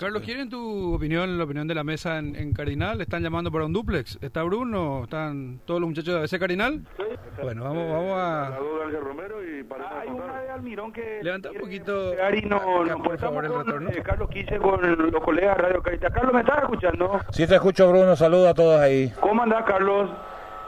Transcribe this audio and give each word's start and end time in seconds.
Carlos, 0.00 0.22
¿quieren 0.22 0.48
tu 0.48 0.94
opinión, 0.94 1.36
la 1.36 1.44
opinión 1.44 1.68
de 1.68 1.74
la 1.74 1.84
mesa 1.84 2.18
en, 2.18 2.34
en 2.34 2.54
Carinal? 2.54 3.02
¿Están 3.02 3.22
llamando 3.22 3.52
para 3.52 3.66
un 3.66 3.72
duplex? 3.74 4.16
¿Está 4.22 4.42
Bruno? 4.44 5.02
¿Están 5.04 5.60
todos 5.66 5.78
los 5.78 5.90
muchachos 5.90 6.18
de 6.20 6.24
ese 6.24 6.38
Carinal? 6.38 6.80
Sí. 6.96 7.02
Bueno, 7.42 7.64
vamos, 7.64 7.90
vamos 7.90 8.16
La 8.16 8.46
a... 8.46 8.58
duda 8.58 8.78
de 8.78 8.84
Ángel 8.86 9.00
Romero 9.02 9.36
y 9.44 9.62
para 9.62 10.00
Hay 10.00 10.08
una 10.08 10.40
de 10.40 10.50
Almirón 10.50 10.90
que... 10.90 11.20
Levanta 11.22 11.50
un 11.50 11.58
poquito, 11.58 12.12
Gary, 12.16 12.40
no, 12.42 12.56
acá, 12.56 12.94
no, 12.96 13.02
por 13.02 13.18
favor, 13.18 13.44
el 13.44 13.52
retorno. 13.54 13.90
eh, 13.90 14.02
Carlos 14.02 14.30
Quise 14.30 14.56
con 14.56 14.80
los 15.12 15.22
colegas 15.22 15.56
de 15.58 15.62
Radio 15.64 15.82
Carita. 15.82 16.08
Carlos, 16.08 16.32
¿me 16.32 16.40
estás 16.40 16.62
escuchando? 16.62 17.20
Sí 17.32 17.46
te 17.46 17.54
escucho, 17.56 17.90
Bruno. 17.90 18.16
Saludos 18.16 18.48
a 18.48 18.54
todos 18.54 18.80
ahí. 18.80 19.12
¿Cómo 19.20 19.42
andás, 19.42 19.64
Carlos? 19.66 20.08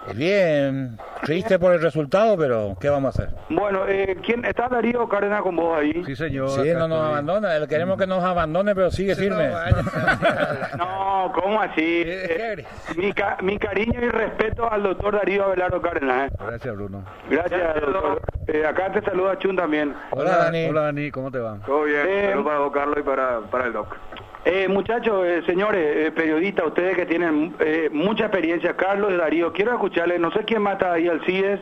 Eh, 0.08 0.12
Bien, 0.14 0.98
triste 1.22 1.58
por 1.58 1.72
el 1.72 1.80
resultado, 1.80 2.36
pero 2.36 2.76
¿qué 2.80 2.88
vamos 2.88 3.14
a 3.16 3.22
hacer? 3.22 3.34
Bueno, 3.48 3.86
eh, 3.86 4.16
¿quién 4.24 4.44
está 4.44 4.68
Darío 4.68 5.08
Cárdenas 5.08 5.42
con 5.42 5.54
vos 5.56 5.78
ahí? 5.78 6.02
Sí, 6.04 6.16
señor. 6.16 6.50
Sí, 6.50 6.72
no 6.74 6.88
nos 6.88 7.00
abandona. 7.06 7.54
Él 7.56 7.68
Queremos 7.68 7.96
que 7.98 8.06
nos 8.06 8.22
abandone, 8.24 8.74
pero 8.74 8.90
sigue 8.90 9.14
Sí, 9.14 9.22
firme. 9.22 9.48
no, 9.48 9.54
vaya. 9.54 9.76
No, 10.76 11.32
¿cómo 11.34 11.60
así? 11.60 12.02
Eh, 12.04 12.64
mi, 12.96 13.12
ca- 13.12 13.38
mi 13.42 13.58
cariño 13.58 14.00
y 14.02 14.08
respeto 14.08 14.70
al 14.70 14.82
doctor 14.82 15.14
Darío 15.14 15.44
Abelardo 15.44 15.80
Cárdenas. 15.80 16.30
¿eh? 16.32 16.36
Gracias, 16.46 16.74
Bruno. 16.74 17.04
Gracias, 17.30 17.74
doctor. 17.80 18.20
Eh, 18.48 18.66
acá 18.66 18.90
te 18.92 19.00
saluda 19.02 19.38
Chun 19.38 19.54
también. 19.56 19.94
Hola, 20.10 20.36
Dani. 20.38 20.66
Hola, 20.66 20.82
Dani, 20.82 21.10
¿cómo 21.12 21.30
te 21.30 21.38
va? 21.38 21.58
Todo 21.64 21.84
bien, 21.84 22.00
Eh, 22.08 22.22
saludos 22.30 22.44
para 22.46 22.58
don 22.58 22.70
Carlos 22.72 22.96
y 22.98 23.02
para, 23.02 23.40
para 23.50 23.66
el 23.66 23.72
doc. 23.72 23.96
Eh, 24.44 24.66
muchachos, 24.68 25.24
eh, 25.24 25.42
señores, 25.46 26.08
eh, 26.08 26.10
periodistas, 26.12 26.66
ustedes 26.66 26.96
que 26.96 27.06
tienen 27.06 27.54
eh, 27.60 27.88
mucha 27.92 28.24
experiencia, 28.24 28.74
Carlos 28.76 29.12
y 29.12 29.16
Darío, 29.16 29.52
quiero 29.52 29.72
escucharles, 29.72 30.18
no 30.18 30.32
sé 30.32 30.40
quién 30.44 30.62
mata 30.62 30.92
ahí 30.92 31.06
al 31.08 31.24
CIES. 31.24 31.60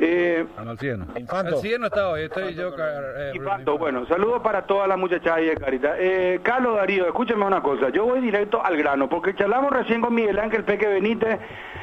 Eh, 0.00 0.44
no, 0.62 0.70
al 0.72 0.78
cielo. 0.78 1.06
Infanto. 1.16 1.54
Al 1.54 1.62
cielo 1.62 1.78
no 1.78 1.86
está 1.86 2.08
hoy, 2.10 2.22
estoy 2.24 2.54
yo... 2.54 2.74
car- 2.74 3.04
eh, 3.16 3.32
Pato, 3.42 3.78
bueno, 3.78 4.04
saludos 4.06 4.42
para 4.42 4.62
todas 4.62 4.86
las 4.88 4.98
muchachas 4.98 5.34
ahí 5.36 5.46
de 5.46 5.56
Carita. 5.56 5.94
Eh, 5.98 6.40
Carlos 6.42 6.76
Darío, 6.76 7.06
escúcheme 7.06 7.44
una 7.46 7.62
cosa, 7.62 7.88
yo 7.90 8.04
voy 8.04 8.20
directo 8.20 8.62
al 8.62 8.76
grano, 8.76 9.08
porque 9.08 9.34
charlamos 9.34 9.72
recién 9.72 10.00
con 10.02 10.12
Miguel 10.14 10.38
Ángel 10.38 10.64
Peque 10.64 10.86
Benítez, 10.88 11.38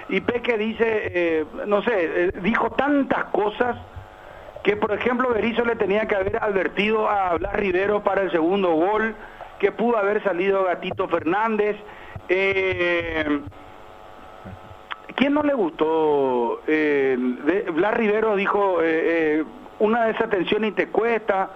y 0.09 0.22
Peque 0.22 0.58
dice, 0.58 0.83
eh, 1.16 1.45
no 1.66 1.81
sé, 1.83 1.91
eh, 1.95 2.31
dijo 2.44 2.69
tantas 2.72 3.25
cosas 3.25 3.78
que, 4.61 4.75
por 4.75 4.91
ejemplo, 4.91 5.30
Berizzo 5.30 5.63
le 5.66 5.78
tenía 5.78 6.06
que 6.06 6.16
haber 6.16 6.35
advertido 6.44 7.09
a 7.09 7.35
Blas 7.38 7.53
Rivero 7.56 8.03
para 8.03 8.22
el 8.22 8.31
segundo 8.31 8.72
gol, 8.73 9.16
que 9.62 9.72
pudo 9.72 9.95
haber 9.95 10.23
salido 10.23 10.64
Gatito 10.64 11.08
Fernández. 11.08 11.78
Eh, 12.28 13.42
¿Quién 15.16 15.36
no 15.36 15.44
le 15.44 15.53
gustó? 15.53 16.62
Eh, 16.66 17.16
Blas 17.72 17.94
Rivero 17.94 18.36
dijo, 18.36 18.81
eh, 18.81 18.86
eh, 19.40 19.44
una 19.78 20.06
desatención 20.06 20.66
y 20.66 20.72
te 20.72 20.88
cuesta, 20.88 21.52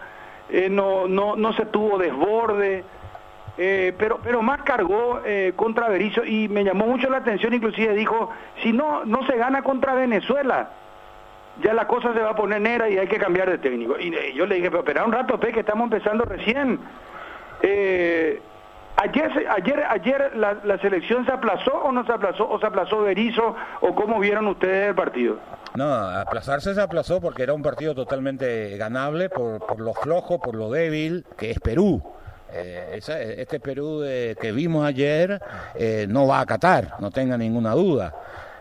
no, 0.69 1.07
no, 1.07 1.35
no 1.35 1.53
se 1.53 1.65
tuvo 1.65 1.97
desborde, 1.97 2.83
pero, 3.55 4.19
pero 4.23 4.43
más 4.43 4.61
cargó 4.61 5.21
eh, 5.25 5.53
contra 5.55 5.89
Berizzo 5.89 6.23
y 6.23 6.47
me 6.47 6.63
llamó 6.63 6.85
mucho 6.85 7.09
la 7.09 7.17
atención, 7.17 7.55
inclusive 7.55 7.95
dijo, 7.95 8.29
si 8.61 8.71
no, 8.71 9.03
no 9.05 9.25
se 9.25 9.35
gana 9.35 9.63
contra 9.63 9.95
Venezuela, 9.95 10.69
ya 11.63 11.73
la 11.73 11.87
cosa 11.87 12.13
se 12.13 12.19
va 12.19 12.31
a 12.31 12.35
poner 12.35 12.61
negra 12.61 12.87
y 12.87 12.99
hay 12.99 13.07
que 13.07 13.17
cambiar 13.17 13.49
de 13.49 13.57
técnico. 13.57 13.97
Y 13.99 14.11
yo 14.35 14.45
le 14.45 14.55
dije, 14.55 14.69
pero 14.69 14.81
espera 14.81 15.05
un 15.05 15.11
rato, 15.11 15.39
Pe, 15.39 15.51
que 15.51 15.61
estamos 15.61 15.85
empezando 15.85 16.25
recién. 16.25 16.79
Eh, 17.67 18.39
ayer, 18.97 19.47
ayer, 19.49 19.83
ayer 19.89 20.37
la, 20.37 20.77
selección 20.79 21.25
se 21.25 21.31
aplazó 21.31 21.73
o 21.73 21.91
no 21.91 22.05
se 22.05 22.11
aplazó, 22.11 22.47
o 22.47 22.59
se 22.59 22.65
aplazó 22.67 23.01
Berizzo, 23.01 23.55
o 23.81 23.95
cómo 23.95 24.19
vieron 24.19 24.45
ustedes 24.47 24.89
el 24.89 24.95
partido. 24.95 25.39
No, 25.75 25.91
aplazarse 25.91 26.75
se 26.75 26.81
aplazó 26.81 27.19
porque 27.19 27.43
era 27.43 27.53
un 27.53 27.63
partido 27.63 27.95
totalmente 27.95 28.77
ganable 28.77 29.29
por, 29.29 29.65
por 29.65 29.79
lo 29.79 29.93
flojo, 29.93 30.39
por 30.39 30.55
lo 30.55 30.69
débil, 30.69 31.25
que 31.37 31.51
es 31.51 31.59
Perú. 31.59 32.03
Eh, 32.53 32.99
este 32.99 33.59
Perú 33.59 34.01
que 34.03 34.51
vimos 34.53 34.85
ayer 34.85 35.41
eh, 35.73 36.05
no 36.07 36.27
va 36.27 36.39
a 36.39 36.45
Qatar, 36.45 36.93
no 36.99 37.09
tenga 37.09 37.37
ninguna 37.37 37.71
duda. 37.71 38.13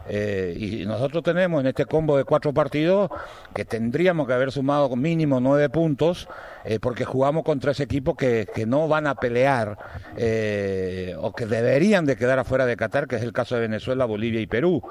Eh, 0.09 0.55
y 0.59 0.87
nosotros 0.87 1.23
tenemos 1.23 1.61
en 1.61 1.69
este 1.69 1.87
combo 1.87 2.17
de 2.17 2.25
cuatro 2.25 2.53
partidos 2.53 3.11
que 3.55 3.65
tendríamos 3.65 4.27
que 4.27 4.35
haber 4.35 4.53
sumado 4.53 4.95
mínimo 4.97 5.41
nueve 5.41 5.71
puntos 5.71 6.29
eh, 6.65 6.79
porque 6.79 7.05
jugamos 7.05 7.45
contra 7.45 7.73
ese 7.73 7.85
equipo 7.85 8.15
que, 8.15 8.47
que 8.55 8.67
no 8.67 8.87
van 8.87 9.07
a 9.07 9.15
pelear 9.15 9.79
eh, 10.17 11.15
o 11.19 11.33
que 11.33 11.47
deberían 11.47 12.05
de 12.05 12.17
quedar 12.17 12.39
afuera 12.39 12.67
de 12.67 12.77
Qatar, 12.77 13.07
que 13.07 13.17
es 13.17 13.23
el 13.23 13.33
caso 13.33 13.55
de 13.55 13.63
Venezuela, 13.63 14.05
Bolivia 14.05 14.41
y 14.41 14.47
Perú. 14.47 14.83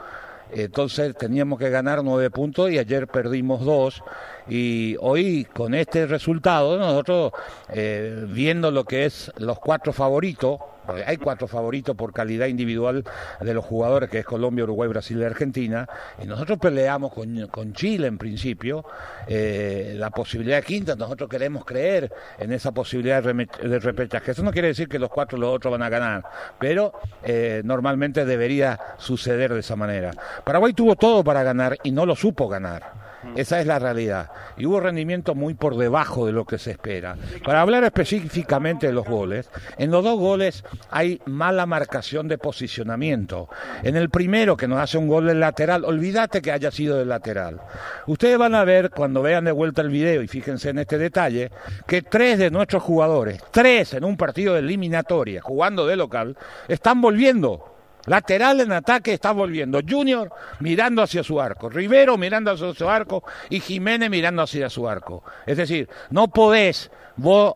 Entonces 0.51 1.15
teníamos 1.15 1.57
que 1.57 1.69
ganar 1.69 2.03
nueve 2.03 2.29
puntos 2.29 2.69
y 2.69 2.77
ayer 2.77 3.07
perdimos 3.07 3.65
dos. 3.65 4.03
Y 4.47 4.95
hoy 4.99 5.45
con 5.45 5.73
este 5.73 6.05
resultado, 6.05 6.77
nosotros 6.77 7.31
eh, 7.69 8.25
viendo 8.27 8.71
lo 8.71 8.83
que 8.83 9.05
es 9.05 9.31
los 9.37 9.59
cuatro 9.59 9.93
favoritos, 9.93 10.59
hay 11.05 11.17
cuatro 11.17 11.47
favoritos 11.47 11.95
por 11.95 12.11
calidad 12.11 12.47
individual 12.47 13.05
de 13.39 13.53
los 13.53 13.63
jugadores, 13.63 14.09
que 14.09 14.19
es 14.19 14.25
Colombia, 14.25 14.65
Uruguay, 14.65 14.89
Brasil 14.89 15.17
y 15.17 15.23
Argentina, 15.23 15.87
y 16.21 16.27
nosotros 16.27 16.59
peleamos 16.59 17.13
con, 17.13 17.47
con 17.47 17.73
Chile 17.73 18.07
en 18.07 18.17
principio, 18.17 18.83
eh, 19.27 19.93
la 19.95 20.09
posibilidad 20.09 20.57
de 20.57 20.63
quinta, 20.63 20.95
nosotros 20.95 21.29
queremos 21.29 21.63
creer 21.63 22.11
en 22.37 22.51
esa 22.51 22.73
posibilidad 22.73 23.23
de, 23.23 23.47
de 23.63 23.79
repechaje. 23.79 24.31
Eso 24.31 24.43
no 24.43 24.51
quiere 24.51 24.69
decir 24.69 24.89
que 24.89 24.99
los 24.99 25.09
cuatro 25.09 25.37
los 25.37 25.55
otros 25.55 25.71
van 25.71 25.83
a 25.83 25.89
ganar, 25.89 26.23
pero 26.59 26.93
eh, 27.23 27.61
normalmente 27.63 28.25
debería 28.25 28.77
suceder 28.97 29.53
de 29.53 29.61
esa 29.61 29.75
manera. 29.75 30.11
Paraguay 30.43 30.73
tuvo 30.73 30.95
todo 30.95 31.23
para 31.23 31.43
ganar 31.43 31.77
y 31.83 31.91
no 31.91 32.05
lo 32.05 32.15
supo 32.15 32.49
ganar. 32.49 33.02
Esa 33.35 33.59
es 33.59 33.67
la 33.67 33.79
realidad. 33.79 34.29
Y 34.57 34.65
hubo 34.65 34.79
rendimiento 34.79 35.35
muy 35.35 35.53
por 35.53 35.77
debajo 35.77 36.25
de 36.25 36.31
lo 36.31 36.45
que 36.45 36.57
se 36.57 36.71
espera. 36.71 37.15
Para 37.43 37.61
hablar 37.61 37.83
específicamente 37.83 38.87
de 38.87 38.93
los 38.93 39.05
goles, 39.05 39.49
en 39.77 39.91
los 39.91 40.03
dos 40.03 40.19
goles 40.19 40.63
hay 40.89 41.21
mala 41.25 41.65
marcación 41.65 42.27
de 42.27 42.37
posicionamiento. 42.37 43.49
En 43.83 43.95
el 43.95 44.09
primero, 44.09 44.57
que 44.57 44.67
nos 44.67 44.79
hace 44.79 44.97
un 44.97 45.07
gol 45.07 45.27
del 45.27 45.39
lateral, 45.39 45.85
olvídate 45.85 46.41
que 46.41 46.51
haya 46.51 46.71
sido 46.71 46.97
del 46.97 47.09
lateral. 47.09 47.59
Ustedes 48.07 48.37
van 48.37 48.55
a 48.55 48.63
ver, 48.63 48.89
cuando 48.89 49.21
vean 49.21 49.45
de 49.45 49.51
vuelta 49.51 49.81
el 49.81 49.89
video, 49.89 50.21
y 50.21 50.27
fíjense 50.27 50.69
en 50.69 50.79
este 50.79 50.97
detalle, 50.97 51.51
que 51.87 52.01
tres 52.01 52.37
de 52.39 52.51
nuestros 52.51 52.83
jugadores, 52.83 53.41
tres 53.51 53.93
en 53.93 54.03
un 54.03 54.17
partido 54.17 54.53
de 54.53 54.59
eliminatoria, 54.59 55.41
jugando 55.41 55.87
de 55.87 55.95
local, 55.95 56.37
están 56.67 57.01
volviendo. 57.01 57.72
Lateral 58.05 58.59
en 58.61 58.71
ataque 58.71 59.13
está 59.13 59.31
volviendo. 59.31 59.79
Junior 59.87 60.31
mirando 60.59 61.01
hacia 61.01 61.23
su 61.23 61.39
arco. 61.39 61.69
Rivero 61.69 62.17
mirando 62.17 62.51
hacia 62.51 62.73
su 62.73 62.89
arco. 62.89 63.23
Y 63.49 63.59
Jiménez 63.59 64.09
mirando 64.09 64.41
hacia 64.41 64.69
su 64.69 64.87
arco. 64.87 65.23
Es 65.45 65.57
decir, 65.57 65.89
no 66.09 66.27
podés 66.27 66.91
vos 67.15 67.53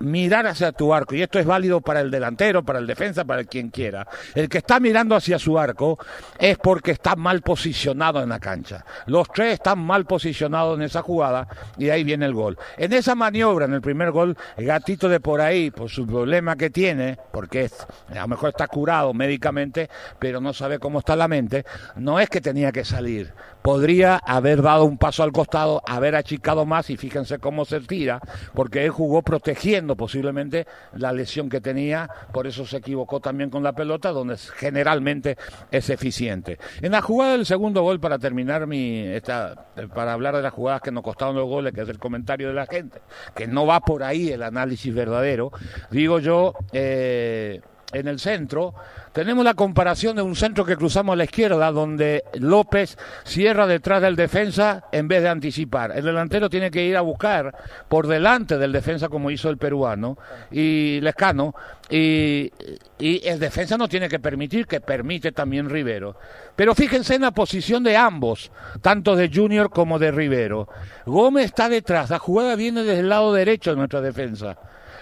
mirar 0.00 0.46
hacia 0.46 0.72
tu 0.72 0.92
arco, 0.92 1.14
y 1.14 1.22
esto 1.22 1.38
es 1.38 1.46
válido 1.46 1.80
para 1.80 2.00
el 2.00 2.10
delantero, 2.10 2.64
para 2.64 2.78
el 2.78 2.86
defensa, 2.86 3.24
para 3.24 3.44
quien 3.44 3.70
quiera. 3.70 4.06
El 4.34 4.48
que 4.48 4.58
está 4.58 4.80
mirando 4.80 5.14
hacia 5.14 5.38
su 5.38 5.58
arco 5.58 5.98
es 6.38 6.58
porque 6.58 6.92
está 6.92 7.16
mal 7.16 7.42
posicionado 7.42 8.22
en 8.22 8.28
la 8.28 8.40
cancha. 8.40 8.84
Los 9.06 9.28
tres 9.28 9.54
están 9.54 9.78
mal 9.78 10.04
posicionados 10.04 10.76
en 10.78 10.82
esa 10.82 11.02
jugada 11.02 11.48
y 11.78 11.90
ahí 11.90 12.04
viene 12.04 12.26
el 12.26 12.34
gol. 12.34 12.58
En 12.76 12.92
esa 12.92 13.14
maniobra, 13.14 13.66
en 13.66 13.74
el 13.74 13.80
primer 13.80 14.10
gol, 14.10 14.36
el 14.56 14.66
gatito 14.66 15.08
de 15.08 15.20
por 15.20 15.40
ahí, 15.40 15.70
por 15.70 15.90
su 15.90 16.06
problema 16.06 16.56
que 16.56 16.70
tiene, 16.70 17.18
porque 17.32 17.64
es, 17.64 17.86
a 18.10 18.20
lo 18.20 18.28
mejor 18.28 18.50
está 18.50 18.66
curado 18.66 19.12
médicamente, 19.14 19.88
pero 20.18 20.40
no 20.40 20.52
sabe 20.52 20.78
cómo 20.78 21.00
está 21.00 21.16
la 21.16 21.28
mente, 21.28 21.64
no 21.96 22.20
es 22.20 22.28
que 22.28 22.40
tenía 22.40 22.72
que 22.72 22.84
salir. 22.84 23.32
Podría 23.62 24.16
haber 24.16 24.62
dado 24.62 24.84
un 24.84 24.96
paso 24.96 25.22
al 25.22 25.32
costado, 25.32 25.82
haber 25.86 26.14
achicado 26.14 26.66
más 26.66 26.88
y 26.90 26.96
fíjense 26.96 27.38
cómo 27.38 27.64
se 27.64 27.80
tira, 27.80 28.20
porque 28.54 28.84
él 28.84 28.90
jugó 28.90 29.22
protegiendo 29.22 29.85
posiblemente 29.94 30.66
la 30.94 31.12
lesión 31.12 31.48
que 31.48 31.60
tenía, 31.60 32.08
por 32.32 32.46
eso 32.46 32.66
se 32.66 32.78
equivocó 32.78 33.20
también 33.20 33.50
con 33.50 33.62
la 33.62 33.74
pelota, 33.74 34.10
donde 34.10 34.36
generalmente 34.36 35.36
es 35.70 35.90
eficiente. 35.90 36.58
En 36.80 36.92
la 36.92 37.02
jugada 37.02 37.32
del 37.32 37.46
segundo 37.46 37.82
gol, 37.82 38.00
para 38.00 38.18
terminar 38.18 38.66
mi, 38.66 39.00
esta, 39.00 39.66
para 39.94 40.14
hablar 40.14 40.34
de 40.34 40.42
las 40.42 40.52
jugadas 40.52 40.80
que 40.80 40.90
nos 40.90 41.04
costaron 41.04 41.36
los 41.36 41.46
goles, 41.46 41.72
que 41.72 41.82
es 41.82 41.88
el 41.88 41.98
comentario 41.98 42.48
de 42.48 42.54
la 42.54 42.66
gente, 42.66 43.00
que 43.34 43.46
no 43.46 43.66
va 43.66 43.80
por 43.80 44.02
ahí 44.02 44.30
el 44.30 44.42
análisis 44.42 44.92
verdadero, 44.94 45.52
digo 45.90 46.18
yo, 46.18 46.54
eh, 46.72 47.60
en 47.92 48.08
el 48.08 48.18
centro, 48.18 48.74
tenemos 49.12 49.44
la 49.44 49.54
comparación 49.54 50.16
de 50.16 50.22
un 50.22 50.34
centro 50.34 50.64
que 50.64 50.76
cruzamos 50.76 51.12
a 51.12 51.16
la 51.16 51.24
izquierda, 51.24 51.70
donde 51.70 52.24
López 52.34 52.98
cierra 53.24 53.66
detrás 53.66 54.02
del 54.02 54.16
defensa 54.16 54.84
en 54.92 55.08
vez 55.08 55.22
de 55.22 55.28
anticipar. 55.28 55.92
El 55.96 56.04
delantero 56.04 56.50
tiene 56.50 56.70
que 56.70 56.84
ir 56.84 56.96
a 56.96 57.00
buscar 57.00 57.54
por 57.88 58.06
delante 58.06 58.58
del 58.58 58.72
defensa, 58.72 59.08
como 59.08 59.30
hizo 59.30 59.48
el 59.48 59.56
peruano, 59.56 60.18
y 60.50 61.00
Lescano, 61.00 61.54
y, 61.88 62.50
y 62.98 63.26
el 63.26 63.38
defensa 63.38 63.78
no 63.78 63.88
tiene 63.88 64.08
que 64.08 64.18
permitir, 64.18 64.66
que 64.66 64.80
permite 64.80 65.32
también 65.32 65.70
Rivero. 65.70 66.16
Pero 66.56 66.74
fíjense 66.74 67.14
en 67.14 67.22
la 67.22 67.30
posición 67.30 67.84
de 67.84 67.96
ambos, 67.96 68.50
tanto 68.82 69.14
de 69.14 69.30
Junior 69.32 69.70
como 69.70 69.98
de 69.98 70.10
Rivero. 70.10 70.68
Gómez 71.06 71.46
está 71.46 71.68
detrás, 71.68 72.10
la 72.10 72.18
jugada 72.18 72.56
viene 72.56 72.82
desde 72.82 73.00
el 73.00 73.08
lado 73.08 73.32
derecho 73.32 73.70
de 73.70 73.76
nuestra 73.76 74.00
defensa. 74.00 74.56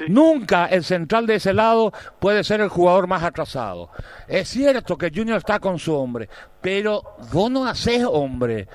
Nunca 0.08 0.66
el 0.66 0.84
central 0.84 1.26
de 1.26 1.36
ese 1.36 1.52
lado 1.52 1.92
puede 2.18 2.44
ser 2.44 2.60
el 2.60 2.68
jugador 2.68 3.06
más 3.06 3.22
atrasado. 3.22 3.90
Es 4.28 4.48
cierto 4.48 4.96
que 4.96 5.10
Junior 5.14 5.38
está 5.38 5.58
con 5.60 5.78
su 5.78 5.94
hombre, 5.94 6.28
pero 6.60 7.16
vos 7.32 7.50
no 7.50 7.66
haces 7.66 8.04
hombre, 8.04 8.68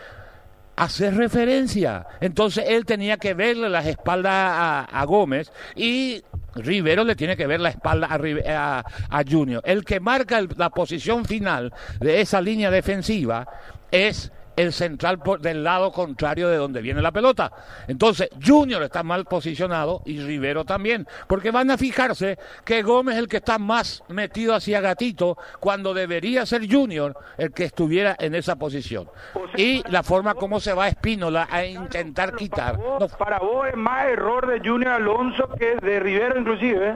haces 0.75 1.15
referencia. 1.15 2.05
Entonces 2.21 2.65
él 2.67 2.85
tenía 2.85 3.17
que 3.17 3.33
verle 3.33 3.69
las 3.69 3.85
espaldas 3.85 4.87
a, 4.91 5.03
Gómez 5.05 5.51
y 5.75 6.23
Rivero 6.55 7.03
le 7.03 7.15
tiene 7.15 7.37
que 7.37 7.47
ver 7.47 7.59
la 7.59 7.69
espalda 7.69 8.07
a, 8.11 8.83
a- 9.09 9.23
Junior. 9.29 9.61
El 9.65 9.83
que 9.85 9.99
marca 9.99 10.41
la 10.57 10.69
posición 10.69 11.25
final 11.25 11.73
de 11.99 12.21
esa 12.21 12.41
línea 12.41 12.71
defensiva 12.71 13.47
es 13.91 14.31
el 14.59 14.73
central 14.73 15.19
por- 15.19 15.39
del 15.41 15.63
lado 15.63 15.91
contrario 15.91 16.49
de 16.49 16.57
donde 16.57 16.81
viene 16.81 17.01
la 17.01 17.11
pelota. 17.11 17.51
Entonces, 17.87 18.29
Junior 18.45 18.83
está 18.83 19.03
mal 19.03 19.25
posicionado 19.25 20.01
y 20.05 20.19
Rivero 20.19 20.65
también, 20.65 21.07
porque 21.27 21.51
van 21.51 21.71
a 21.71 21.77
fijarse 21.77 22.37
que 22.65 22.81
Gómez 22.81 23.15
es 23.15 23.19
el 23.21 23.27
que 23.27 23.37
está 23.37 23.57
más 23.57 24.03
metido 24.09 24.53
hacia 24.55 24.81
gatito 24.81 25.37
cuando 25.59 25.93
debería 25.93 26.45
ser 26.45 26.69
Junior 26.71 27.15
el 27.37 27.51
que 27.51 27.65
estuviera 27.65 28.15
en 28.19 28.35
esa 28.35 28.55
posición. 28.57 29.09
Y 29.55 29.83
la 29.89 30.03
forma 30.03 30.35
como 30.35 30.59
se 30.59 30.73
va 30.73 30.87
Espínola 30.87 31.47
a 31.49 31.65
intentar 31.65 32.35
quitar. 32.35 32.75
Para 32.75 32.83
vos, 32.89 32.99
no 32.99 33.17
para 33.17 33.39
vos 33.39 33.67
es 33.67 33.75
más 33.75 34.05
error 34.07 34.47
de 34.47 34.59
Junior 34.67 34.93
Alonso 34.93 35.47
que 35.57 35.75
de 35.75 35.99
Rivero 35.99 36.39
inclusive. 36.39 36.89
¿eh? 36.89 36.95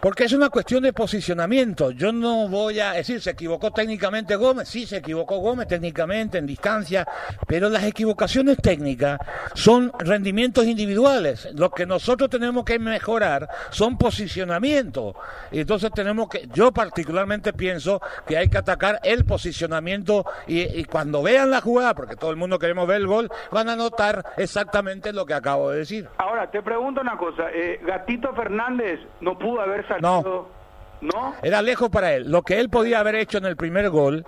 Porque 0.00 0.24
es 0.24 0.32
una 0.32 0.48
cuestión 0.48 0.84
de 0.84 0.92
posicionamiento. 0.92 1.90
Yo 1.90 2.12
no 2.12 2.48
voy 2.48 2.78
a 2.78 2.92
decir, 2.92 3.20
se 3.20 3.30
equivocó 3.30 3.72
técnicamente 3.72 4.36
Gómez. 4.36 4.68
Sí, 4.68 4.86
se 4.86 4.98
equivocó 4.98 5.38
Gómez 5.38 5.66
técnicamente 5.66 6.38
en 6.38 6.46
distancia, 6.46 7.04
pero 7.48 7.68
las 7.68 7.82
equivocaciones 7.82 8.58
técnicas 8.58 9.18
son 9.54 9.90
rendimientos 9.98 10.66
individuales. 10.66 11.48
Lo 11.54 11.70
que 11.70 11.84
nosotros 11.84 12.30
tenemos 12.30 12.64
que 12.64 12.78
mejorar 12.78 13.48
son 13.70 13.98
posicionamientos. 13.98 15.16
Y 15.50 15.60
entonces 15.60 15.90
tenemos 15.92 16.28
que, 16.28 16.46
yo 16.54 16.70
particularmente 16.70 17.52
pienso 17.52 18.00
que 18.24 18.36
hay 18.36 18.48
que 18.48 18.58
atacar 18.58 19.00
el 19.02 19.24
posicionamiento 19.24 20.24
y, 20.46 20.60
y 20.60 20.84
cuando 20.84 21.24
vean 21.24 21.50
la 21.50 21.60
jugada, 21.60 21.94
porque 21.94 22.14
todo 22.14 22.30
el 22.30 22.36
mundo 22.36 22.60
queremos 22.60 22.86
ver 22.86 22.98
el 22.98 23.08
gol, 23.08 23.28
van 23.50 23.68
a 23.68 23.74
notar 23.74 24.24
exactamente 24.36 25.12
lo 25.12 25.26
que 25.26 25.34
acabo 25.34 25.70
de 25.70 25.78
decir. 25.78 26.08
Ahora, 26.18 26.48
te 26.48 26.62
pregunto 26.62 27.00
una 27.00 27.16
cosa. 27.18 27.50
eh, 27.52 27.80
Gatito 27.84 28.32
Fernández 28.34 29.00
no 29.20 29.36
pudo 29.36 29.60
haber 29.60 29.87
salido... 29.88 30.58
¿No? 31.00 31.32
Era 31.44 31.62
lejos 31.62 31.90
para 31.90 32.12
él. 32.14 32.28
Lo 32.28 32.42
que 32.42 32.58
él 32.58 32.70
podía 32.70 32.98
haber 32.98 33.14
hecho 33.14 33.38
en 33.38 33.44
el 33.44 33.56
primer 33.56 33.88
gol 33.88 34.24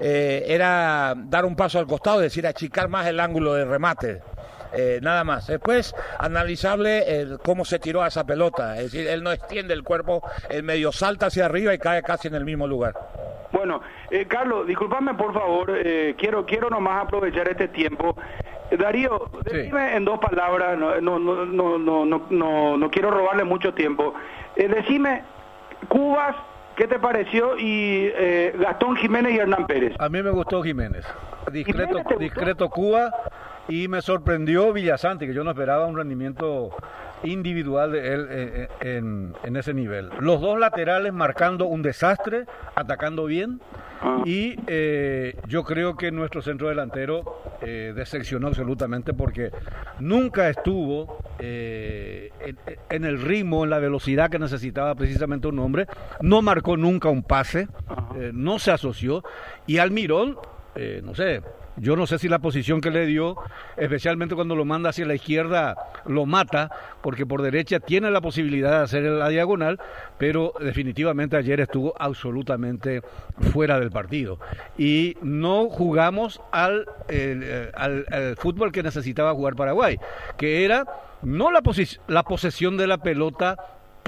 eh, 0.00 0.46
era 0.48 1.14
dar 1.16 1.44
un 1.44 1.54
paso 1.54 1.78
al 1.78 1.86
costado, 1.86 2.16
es 2.16 2.24
decir, 2.24 2.44
achicar 2.44 2.88
más 2.88 3.06
el 3.06 3.20
ángulo 3.20 3.54
de 3.54 3.64
remate. 3.64 4.20
Eh, 4.72 4.98
nada 5.02 5.24
más. 5.24 5.46
Después, 5.46 5.94
analizable 6.18 7.20
el 7.20 7.38
cómo 7.38 7.64
se 7.64 7.78
tiró 7.78 8.02
a 8.02 8.08
esa 8.08 8.24
pelota. 8.24 8.76
Es 8.76 8.90
decir, 8.90 9.06
él 9.06 9.22
no 9.22 9.32
extiende 9.32 9.74
el 9.74 9.82
cuerpo, 9.82 10.22
el 10.50 10.62
medio 10.62 10.92
salta 10.92 11.26
hacia 11.26 11.46
arriba 11.46 11.72
y 11.72 11.78
cae 11.78 12.02
casi 12.02 12.28
en 12.28 12.34
el 12.34 12.44
mismo 12.44 12.66
lugar. 12.66 12.94
Bueno, 13.50 13.80
eh, 14.10 14.26
Carlos, 14.26 14.66
discúlpame 14.66 15.14
por 15.14 15.32
favor, 15.32 15.72
eh, 15.74 16.14
quiero 16.18 16.44
quiero 16.44 16.68
nomás 16.68 17.04
aprovechar 17.04 17.48
este 17.48 17.68
tiempo. 17.68 18.14
Darío, 18.76 19.30
sí. 19.50 19.70
en 19.72 20.04
dos 20.04 20.18
palabras, 20.18 20.78
no, 20.78 21.00
no, 21.00 21.18
no, 21.18 21.78
no, 21.78 22.04
no, 22.04 22.26
no, 22.30 22.76
no 22.76 22.90
quiero 22.90 23.10
robarle 23.10 23.44
mucho 23.44 23.72
tiempo. 23.72 24.14
Eh, 24.56 24.68
decime, 24.68 25.22
Cubas, 25.88 26.36
¿qué 26.76 26.86
te 26.86 26.98
pareció? 26.98 27.56
Y 27.56 28.10
eh, 28.14 28.54
Gastón 28.58 28.96
Jiménez 28.96 29.32
y 29.34 29.38
Hernán 29.38 29.66
Pérez. 29.66 29.94
A 29.98 30.08
mí 30.08 30.22
me 30.22 30.30
gustó 30.30 30.62
Jiménez. 30.62 31.06
Discreto, 31.50 31.98
¿Jiménez 31.98 32.18
discreto 32.18 32.68
Cuba 32.68 33.10
y 33.68 33.88
me 33.88 34.02
sorprendió 34.02 34.72
Villasanti, 34.72 35.26
que 35.26 35.34
yo 35.34 35.44
no 35.44 35.50
esperaba 35.50 35.86
un 35.86 35.96
rendimiento 35.96 36.70
individual 37.24 37.92
de 37.92 38.14
él 38.14 38.26
eh, 38.30 38.68
eh, 38.80 38.96
en, 38.96 39.34
en 39.42 39.56
ese 39.56 39.74
nivel. 39.74 40.10
Los 40.20 40.40
dos 40.40 40.58
laterales 40.58 41.12
marcando 41.12 41.66
un 41.66 41.82
desastre, 41.82 42.44
atacando 42.74 43.24
bien. 43.24 43.60
Ah. 44.00 44.22
Y 44.24 44.56
eh, 44.68 45.36
yo 45.48 45.64
creo 45.64 45.96
que 45.96 46.12
nuestro 46.12 46.40
centro 46.40 46.68
delantero 46.68 47.42
eh, 47.62 47.92
decepcionó 47.96 48.46
absolutamente 48.46 49.12
porque 49.12 49.50
nunca 49.98 50.48
estuvo 50.48 51.18
en, 51.40 52.56
en 52.90 53.04
el 53.04 53.20
ritmo, 53.20 53.64
en 53.64 53.70
la 53.70 53.78
velocidad 53.78 54.30
que 54.30 54.38
necesitaba 54.38 54.94
precisamente 54.94 55.48
un 55.48 55.58
hombre. 55.58 55.86
No 56.20 56.42
marcó 56.42 56.76
nunca 56.76 57.08
un 57.08 57.22
pase, 57.22 57.68
no 58.32 58.58
se 58.58 58.70
asoció. 58.70 59.24
Y 59.66 59.78
Almirón, 59.78 60.36
no 61.02 61.14
sé, 61.14 61.42
yo 61.80 61.96
no 61.96 62.06
sé 62.06 62.18
si 62.18 62.28
la 62.28 62.38
posición 62.38 62.80
que 62.80 62.90
le 62.90 63.06
dio, 63.06 63.36
especialmente 63.76 64.34
cuando 64.34 64.56
lo 64.56 64.64
manda 64.64 64.90
hacia 64.90 65.06
la 65.06 65.14
izquierda, 65.14 65.76
lo 66.06 66.26
mata, 66.26 66.70
porque 67.02 67.26
por 67.26 67.42
derecha 67.42 67.80
tiene 67.80 68.10
la 68.10 68.20
posibilidad 68.20 68.78
de 68.78 68.84
hacer 68.84 69.02
la 69.02 69.28
diagonal, 69.28 69.78
pero 70.18 70.52
definitivamente 70.60 71.36
ayer 71.36 71.60
estuvo 71.60 71.94
absolutamente 71.98 73.02
fuera 73.52 73.78
del 73.78 73.90
partido. 73.90 74.38
Y 74.76 75.16
no 75.22 75.68
jugamos 75.68 76.40
al, 76.52 76.86
eh, 77.08 77.70
al, 77.74 78.36
fútbol 78.36 78.72
que 78.72 78.82
necesitaba 78.82 79.34
jugar 79.34 79.56
Paraguay, 79.56 79.98
que 80.36 80.64
era 80.64 80.84
no 81.22 81.50
la, 81.50 81.62
la 82.06 82.22
posesión 82.22 82.76
de 82.76 82.86
la 82.86 82.98
pelota 82.98 83.56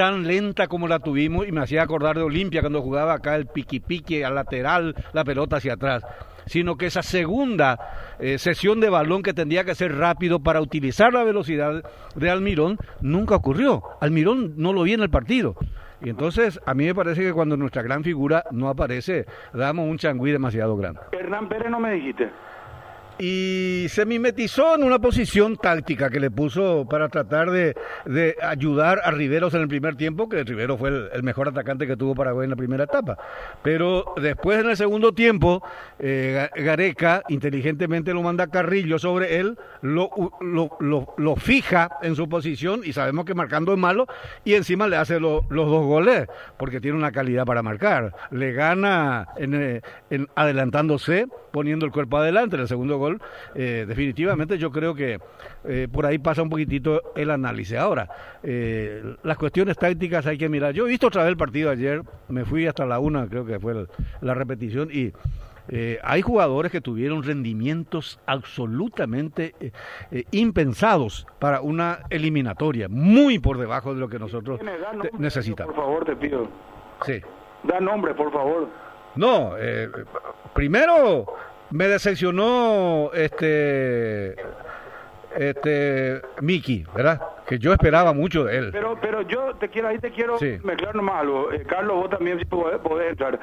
tan 0.00 0.26
lenta 0.26 0.67
como 0.67 0.88
la 0.88 0.99
tuvimos 0.99 1.47
y 1.47 1.52
me 1.52 1.61
hacía 1.61 1.82
acordar 1.82 2.17
de 2.17 2.23
Olimpia 2.23 2.62
cuando 2.62 2.81
jugaba 2.81 3.12
acá 3.12 3.37
el 3.37 3.44
piqui 3.44 3.81
piqui 3.81 4.23
al 4.23 4.35
lateral, 4.35 4.94
la 5.12 5.25
pelota 5.25 5.56
hacia 5.56 5.75
atrás, 5.75 6.02
sino 6.47 6.79
que 6.79 6.87
esa 6.87 7.02
segunda 7.02 7.79
eh, 8.19 8.38
sesión 8.38 8.81
de 8.81 8.88
balón 8.88 9.23
que 9.23 9.35
tendría 9.35 9.62
que 9.64 9.75
ser 9.75 9.94
rápido 9.94 10.41
para 10.41 10.62
utilizar 10.62 11.12
la 11.12 11.23
velocidad 11.23 11.85
de 12.14 12.31
Almirón 12.31 12.79
nunca 13.02 13.35
ocurrió. 13.35 13.82
Almirón 14.00 14.55
no 14.56 14.73
lo 14.73 14.85
vi 14.85 14.94
en 14.94 15.02
el 15.02 15.11
partido. 15.11 15.55
Y 16.00 16.08
entonces 16.08 16.58
a 16.64 16.73
mí 16.73 16.87
me 16.87 16.94
parece 16.94 17.20
que 17.20 17.35
cuando 17.35 17.58
nuestra 17.58 17.82
gran 17.82 18.02
figura 18.02 18.44
no 18.52 18.70
aparece, 18.70 19.26
damos 19.52 19.87
un 19.87 19.99
changüí 19.99 20.32
demasiado 20.32 20.79
grande. 20.79 21.00
Hernán 21.12 21.47
Pérez 21.47 21.70
no 21.70 21.79
me 21.79 21.93
dijiste. 21.93 22.31
Y 23.20 23.87
se 23.90 24.06
mimetizó 24.06 24.75
en 24.75 24.82
una 24.82 24.99
posición 24.99 25.56
táctica 25.56 26.08
que 26.11 26.20
le 26.20 26.31
puso 26.31 26.87
para 26.88 27.08
tratar 27.08 27.50
de, 27.50 27.76
de 28.06 28.34
ayudar 28.43 29.00
a 29.05 29.11
Riveros 29.11 29.52
en 29.55 29.61
el 29.61 29.69
primer 29.69 29.96
tiempo, 29.96 30.28
que 30.28 30.43
Rivero 30.43 30.78
fue 30.78 30.88
el, 31.12 31.22
mejor 31.22 31.49
atacante 31.49 31.87
que 31.87 31.96
tuvo 31.96 32.14
Paraguay 32.14 32.44
en 32.44 32.50
la 32.50 32.56
primera 32.56 32.84
etapa. 32.84 33.19
Pero 33.62 34.14
después 34.20 34.58
en 34.61 34.70
el 34.70 34.76
segundo 34.76 35.12
tiempo, 35.12 35.62
eh, 35.99 36.49
Ga- 36.55 36.64
Gareca 36.64 37.22
inteligentemente 37.28 38.14
lo 38.14 38.22
manda 38.22 38.44
a 38.44 38.46
Carrillo 38.49 38.99
sobre 38.99 39.38
él, 39.38 39.58
lo, 39.82 40.11
lo, 40.40 40.70
lo- 40.81 41.14
lo 41.19 41.37
fija 41.37 41.90
en 42.02 42.16
su 42.16 42.28
posición 42.28 42.81
y 42.84 42.93
sabemos 42.94 43.26
que 43.26 43.34
marcando 43.34 43.73
es 43.73 43.78
malo 43.78 44.06
y 44.44 44.55
encima 44.55 44.88
le 44.88 44.96
hace 44.96 45.20
lo- 45.20 45.44
los 45.50 45.66
dos 45.69 45.84
goles 45.84 46.26
porque 46.56 46.81
tiene 46.81 46.96
una 46.96 47.12
calidad 47.12 47.44
para 47.44 47.62
marcar. 47.62 48.14
Le 48.31 48.52
gana 48.52 49.28
en, 49.37 49.55
eh, 49.55 49.81
en- 50.08 50.28
adelantándose, 50.34 51.26
poniendo 51.52 51.84
el 51.84 51.93
cuerpo 51.93 52.16
adelante 52.16 52.56
en 52.56 52.62
el 52.62 52.69
segundo 52.69 52.96
gol. 52.99 53.09
Eh, 53.54 53.84
definitivamente 53.88 54.58
yo 54.58 54.70
creo 54.70 54.94
que 54.94 55.18
eh, 55.64 55.88
por 55.90 56.06
ahí 56.06 56.18
pasa 56.18 56.42
un 56.42 56.50
poquitito 56.50 57.02
el 57.16 57.30
análisis. 57.30 57.76
Ahora, 57.78 58.08
eh, 58.42 59.02
las 59.22 59.36
cuestiones 59.38 59.76
tácticas 59.78 60.26
hay 60.26 60.38
que 60.38 60.48
mirar. 60.48 60.72
Yo 60.74 60.86
he 60.86 60.90
visto 60.90 61.06
otra 61.08 61.22
vez 61.22 61.30
el 61.30 61.36
partido 61.36 61.70
ayer, 61.70 62.02
me 62.28 62.44
fui 62.44 62.66
hasta 62.66 62.85
la 62.87 62.99
una, 62.99 63.26
creo 63.28 63.44
que 63.44 63.58
fue 63.58 63.73
el- 63.73 63.88
la 64.20 64.35
repetición 64.35 64.88
y... 64.92 65.12
Eh, 65.73 66.00
hay 66.02 66.20
jugadores 66.20 66.73
que 66.73 66.80
tuvieron 66.80 67.23
rendimientos 67.23 68.18
absolutamente 68.26 69.54
eh, 69.61 69.70
eh, 70.11 70.25
impensados 70.32 71.28
para 71.38 71.61
una 71.61 72.00
eliminatoria, 72.11 72.88
muy 72.88 73.38
por 73.38 73.56
debajo 73.56 73.94
de 73.94 74.00
lo 74.00 74.08
que 74.08 74.18
nosotros 74.18 74.58
necesitamos. 75.18 75.73
Por 75.75 75.85
favor, 75.85 76.04
te 76.04 76.16
pido. 76.16 76.49
Sí. 77.06 77.20
Da 77.62 77.78
nombre, 77.78 78.14
por 78.14 78.32
favor. 78.32 78.68
No, 79.14 79.52
primero 80.54 81.26
me 81.70 81.88
decepcionó 81.88 83.10
este 83.14 84.36
este 85.36 86.20
Miki, 86.40 86.84
¿verdad? 86.94 87.20
Que 87.46 87.58
yo 87.58 87.72
esperaba 87.72 88.12
mucho 88.12 88.44
de 88.44 88.56
él. 88.56 88.68
Pero, 88.72 88.98
pero 89.00 89.22
yo 89.22 89.54
te 89.54 89.68
quiero, 89.68 89.88
ahí 89.88 89.98
te 89.98 90.10
quiero 90.10 90.38
Sí. 90.38 90.58
mezclar 90.64 90.94
nomás 90.96 91.20
algo. 91.20 91.52
Eh, 91.52 91.62
Carlos, 91.68 91.96
vos 91.96 92.10
también 92.10 92.38
si 92.38 92.44
podés, 92.44 92.78
podés 92.80 93.10
entrar. 93.10 93.38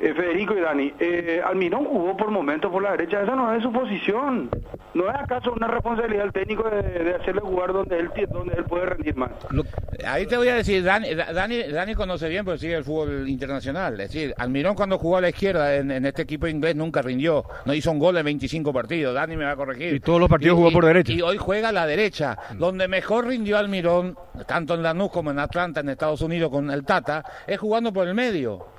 Eh, 0.00 0.14
Federico 0.14 0.54
y 0.56 0.60
Dani, 0.60 0.92
eh, 1.00 1.40
Almirón 1.44 1.84
jugó 1.84 2.16
por 2.16 2.30
momentos 2.30 2.70
por 2.70 2.80
la 2.82 2.92
derecha, 2.92 3.20
esa 3.22 3.34
no 3.34 3.52
es 3.52 3.62
su 3.62 3.72
posición. 3.72 4.48
¿No 4.94 5.08
es 5.10 5.14
acaso 5.16 5.52
una 5.52 5.66
responsabilidad 5.66 6.22
del 6.22 6.32
técnico 6.32 6.68
de, 6.70 6.82
de 7.04 7.14
hacerle 7.16 7.40
jugar 7.40 7.72
donde 7.72 7.98
él, 7.98 8.10
donde 8.30 8.54
él 8.56 8.64
puede 8.64 8.86
rendir 8.86 9.16
más? 9.16 9.30
Lo- 9.50 9.64
Ahí 10.06 10.26
te 10.26 10.36
voy 10.36 10.48
a 10.48 10.54
decir, 10.54 10.84
Dani, 10.84 11.14
Dani, 11.14 11.64
Dani 11.64 11.94
conoce 11.96 12.28
bien, 12.28 12.44
porque 12.44 12.60
sigue 12.60 12.76
el 12.76 12.84
fútbol 12.84 13.28
internacional. 13.28 14.00
Es 14.00 14.12
decir, 14.12 14.32
Almirón 14.38 14.76
cuando 14.76 14.98
jugó 14.98 15.16
a 15.16 15.20
la 15.20 15.28
izquierda 15.30 15.74
en, 15.76 15.90
en 15.90 16.06
este 16.06 16.22
equipo 16.22 16.46
inglés 16.46 16.76
nunca 16.76 17.02
rindió. 17.02 17.44
No 17.64 17.74
hizo 17.74 17.90
un 17.90 17.98
gol 17.98 18.16
en 18.18 18.24
25 18.24 18.72
partidos. 18.72 19.14
Dani 19.14 19.36
me 19.36 19.44
va 19.46 19.52
a 19.52 19.56
corregir. 19.56 19.94
Y 19.94 20.00
todos 20.00 20.20
los 20.20 20.28
partidos 20.28 20.56
jugó 20.56 20.70
por 20.70 20.84
derecha. 20.86 21.12
Y 21.12 21.20
hoy 21.22 21.36
juega 21.38 21.70
a 21.70 21.72
la 21.72 21.86
derecha. 21.86 22.38
Donde 22.56 22.86
mejor 22.86 23.26
rindió 23.26 23.58
Almirón, 23.58 24.16
tanto 24.46 24.74
en 24.74 24.82
Lanús 24.84 25.10
como 25.10 25.32
en 25.32 25.40
Atlanta, 25.40 25.80
en 25.80 25.88
Estados 25.88 26.22
Unidos, 26.22 26.50
con 26.50 26.70
el 26.70 26.84
Tata, 26.84 27.24
es 27.48 27.58
jugando 27.58 27.92
por 27.92 28.06
el 28.06 28.14
medio. 28.14 28.77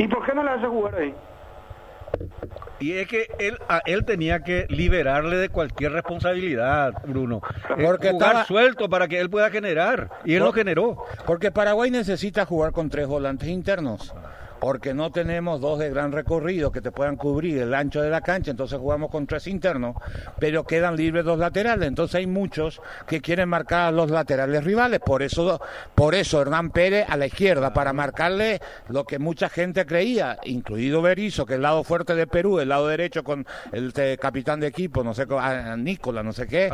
¿Y 0.00 0.08
por 0.08 0.24
qué 0.24 0.34
no 0.34 0.42
le 0.42 0.50
hace 0.50 0.66
jugar 0.66 0.94
ahí? 0.94 1.14
y 2.80 2.92
es 2.92 3.06
que 3.06 3.28
él 3.38 3.56
a 3.68 3.82
él 3.84 4.04
tenía 4.04 4.42
que 4.42 4.66
liberarle 4.68 5.36
de 5.36 5.48
cualquier 5.50 5.92
responsabilidad, 5.92 6.92
Bruno. 7.06 7.40
Eh, 7.76 7.84
Porque 7.84 8.10
jugar 8.10 8.28
estaba- 8.30 8.44
suelto 8.46 8.88
para 8.88 9.06
que 9.06 9.20
él 9.20 9.28
pueda 9.30 9.50
generar 9.50 10.08
y 10.24 10.32
él 10.34 10.40
Por- 10.40 10.48
lo 10.48 10.52
generó. 10.54 11.04
Porque 11.26 11.52
Paraguay 11.52 11.90
necesita 11.90 12.46
jugar 12.46 12.72
con 12.72 12.88
tres 12.88 13.06
volantes 13.06 13.48
internos. 13.48 14.14
Porque 14.60 14.92
no 14.94 15.10
tenemos 15.10 15.60
dos 15.60 15.78
de 15.78 15.90
gran 15.90 16.12
recorrido 16.12 16.70
que 16.70 16.80
te 16.80 16.92
puedan 16.92 17.16
cubrir 17.16 17.58
el 17.58 17.72
ancho 17.74 18.02
de 18.02 18.10
la 18.10 18.20
cancha, 18.20 18.50
entonces 18.50 18.78
jugamos 18.78 19.10
con 19.10 19.26
tres 19.26 19.46
internos, 19.46 19.96
pero 20.38 20.64
quedan 20.64 20.96
libres 20.96 21.24
dos 21.24 21.38
laterales, 21.38 21.88
entonces 21.88 22.16
hay 22.16 22.26
muchos 22.26 22.80
que 23.08 23.20
quieren 23.20 23.48
marcar 23.48 23.88
a 23.88 23.90
los 23.90 24.10
laterales 24.10 24.62
rivales, 24.64 25.00
por 25.00 25.22
eso, 25.22 25.60
por 25.94 26.14
eso 26.14 26.42
Hernán 26.42 26.70
Pérez 26.70 27.06
a 27.08 27.16
la 27.16 27.26
izquierda, 27.26 27.72
para 27.72 27.92
marcarle 27.92 28.60
lo 28.88 29.04
que 29.04 29.18
mucha 29.18 29.48
gente 29.48 29.86
creía, 29.86 30.38
incluido 30.44 31.00
Berizzo, 31.02 31.46
que 31.46 31.54
el 31.54 31.62
lado 31.62 31.82
fuerte 31.82 32.14
de 32.14 32.26
Perú, 32.26 32.60
el 32.60 32.68
lado 32.68 32.86
derecho 32.88 33.24
con 33.24 33.46
el 33.72 33.92
te- 33.92 34.18
capitán 34.18 34.60
de 34.60 34.66
equipo, 34.66 35.02
no 35.02 35.14
sé, 35.14 35.26
a- 35.30 35.72
a 35.72 35.76
Nicola, 35.76 36.22
no 36.22 36.32
sé 36.32 36.46
qué, 36.46 36.70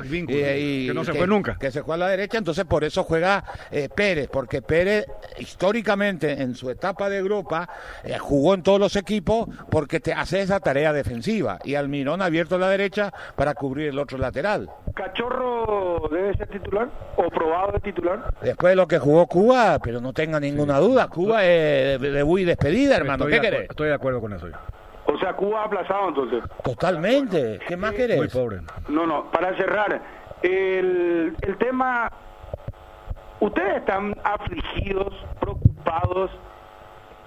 y- 0.58 0.84
y- 0.84 0.86
que 0.88 0.94
no 0.94 1.04
se 1.04 1.12
fue 1.14 1.26
nunca. 1.26 1.56
que 1.58 1.70
se 1.70 1.82
juega 1.82 2.04
a 2.04 2.08
la 2.08 2.10
derecha, 2.10 2.38
entonces 2.38 2.64
por 2.64 2.82
eso 2.84 3.04
juega 3.04 3.44
eh, 3.70 3.88
Pérez, 3.94 4.28
porque 4.30 4.60
Pérez 4.62 5.06
históricamente 5.38 6.32
en 6.42 6.54
su 6.54 6.68
etapa 6.70 7.08
de 7.08 7.18
Europa 7.18 7.68
eh, 8.04 8.18
jugó 8.18 8.54
en 8.54 8.62
todos 8.62 8.80
los 8.80 8.96
equipos 8.96 9.48
porque 9.70 10.00
te 10.00 10.12
hace 10.12 10.40
esa 10.40 10.60
tarea 10.60 10.92
defensiva 10.92 11.58
y 11.64 11.74
Almirón 11.74 12.22
ha 12.22 12.26
abierto 12.26 12.56
a 12.56 12.58
la 12.58 12.68
derecha 12.68 13.12
para 13.36 13.54
cubrir 13.54 13.88
el 13.88 13.98
otro 13.98 14.18
lateral. 14.18 14.70
¿Cachorro 14.94 16.08
debe 16.10 16.36
ser 16.36 16.48
titular 16.48 16.88
o 17.16 17.28
probado 17.28 17.72
de 17.72 17.80
titular? 17.80 18.32
Después 18.40 18.70
de 18.72 18.76
lo 18.76 18.86
que 18.88 18.98
jugó 18.98 19.26
Cuba, 19.26 19.78
pero 19.82 20.00
no 20.00 20.12
tenga 20.12 20.38
ninguna 20.40 20.78
duda, 20.78 21.08
Cuba 21.08 21.44
es 21.44 22.00
de 22.00 22.10
debut 22.10 22.40
y 22.40 22.44
despedida, 22.44 22.96
hermano, 22.96 23.24
estoy, 23.24 23.32
¿qué 23.32 23.36
de 23.36 23.42
querés? 23.56 23.70
estoy 23.70 23.88
de 23.88 23.94
acuerdo 23.94 24.20
con 24.20 24.32
eso 24.32 24.48
yo. 24.48 24.56
O 25.08 25.18
sea, 25.18 25.34
Cuba 25.34 25.64
aplazado 25.64 26.08
entonces. 26.08 26.42
Totalmente, 26.64 27.60
¿qué 27.66 27.76
más 27.76 27.92
Muy 27.92 27.96
querés? 27.96 28.32
pobre. 28.32 28.60
No, 28.88 29.06
no, 29.06 29.30
para 29.30 29.56
cerrar, 29.56 30.00
el, 30.42 31.34
el 31.42 31.56
tema, 31.58 32.10
ustedes 33.40 33.76
están 33.78 34.14
afligidos, 34.24 35.14
preocupados, 35.40 36.30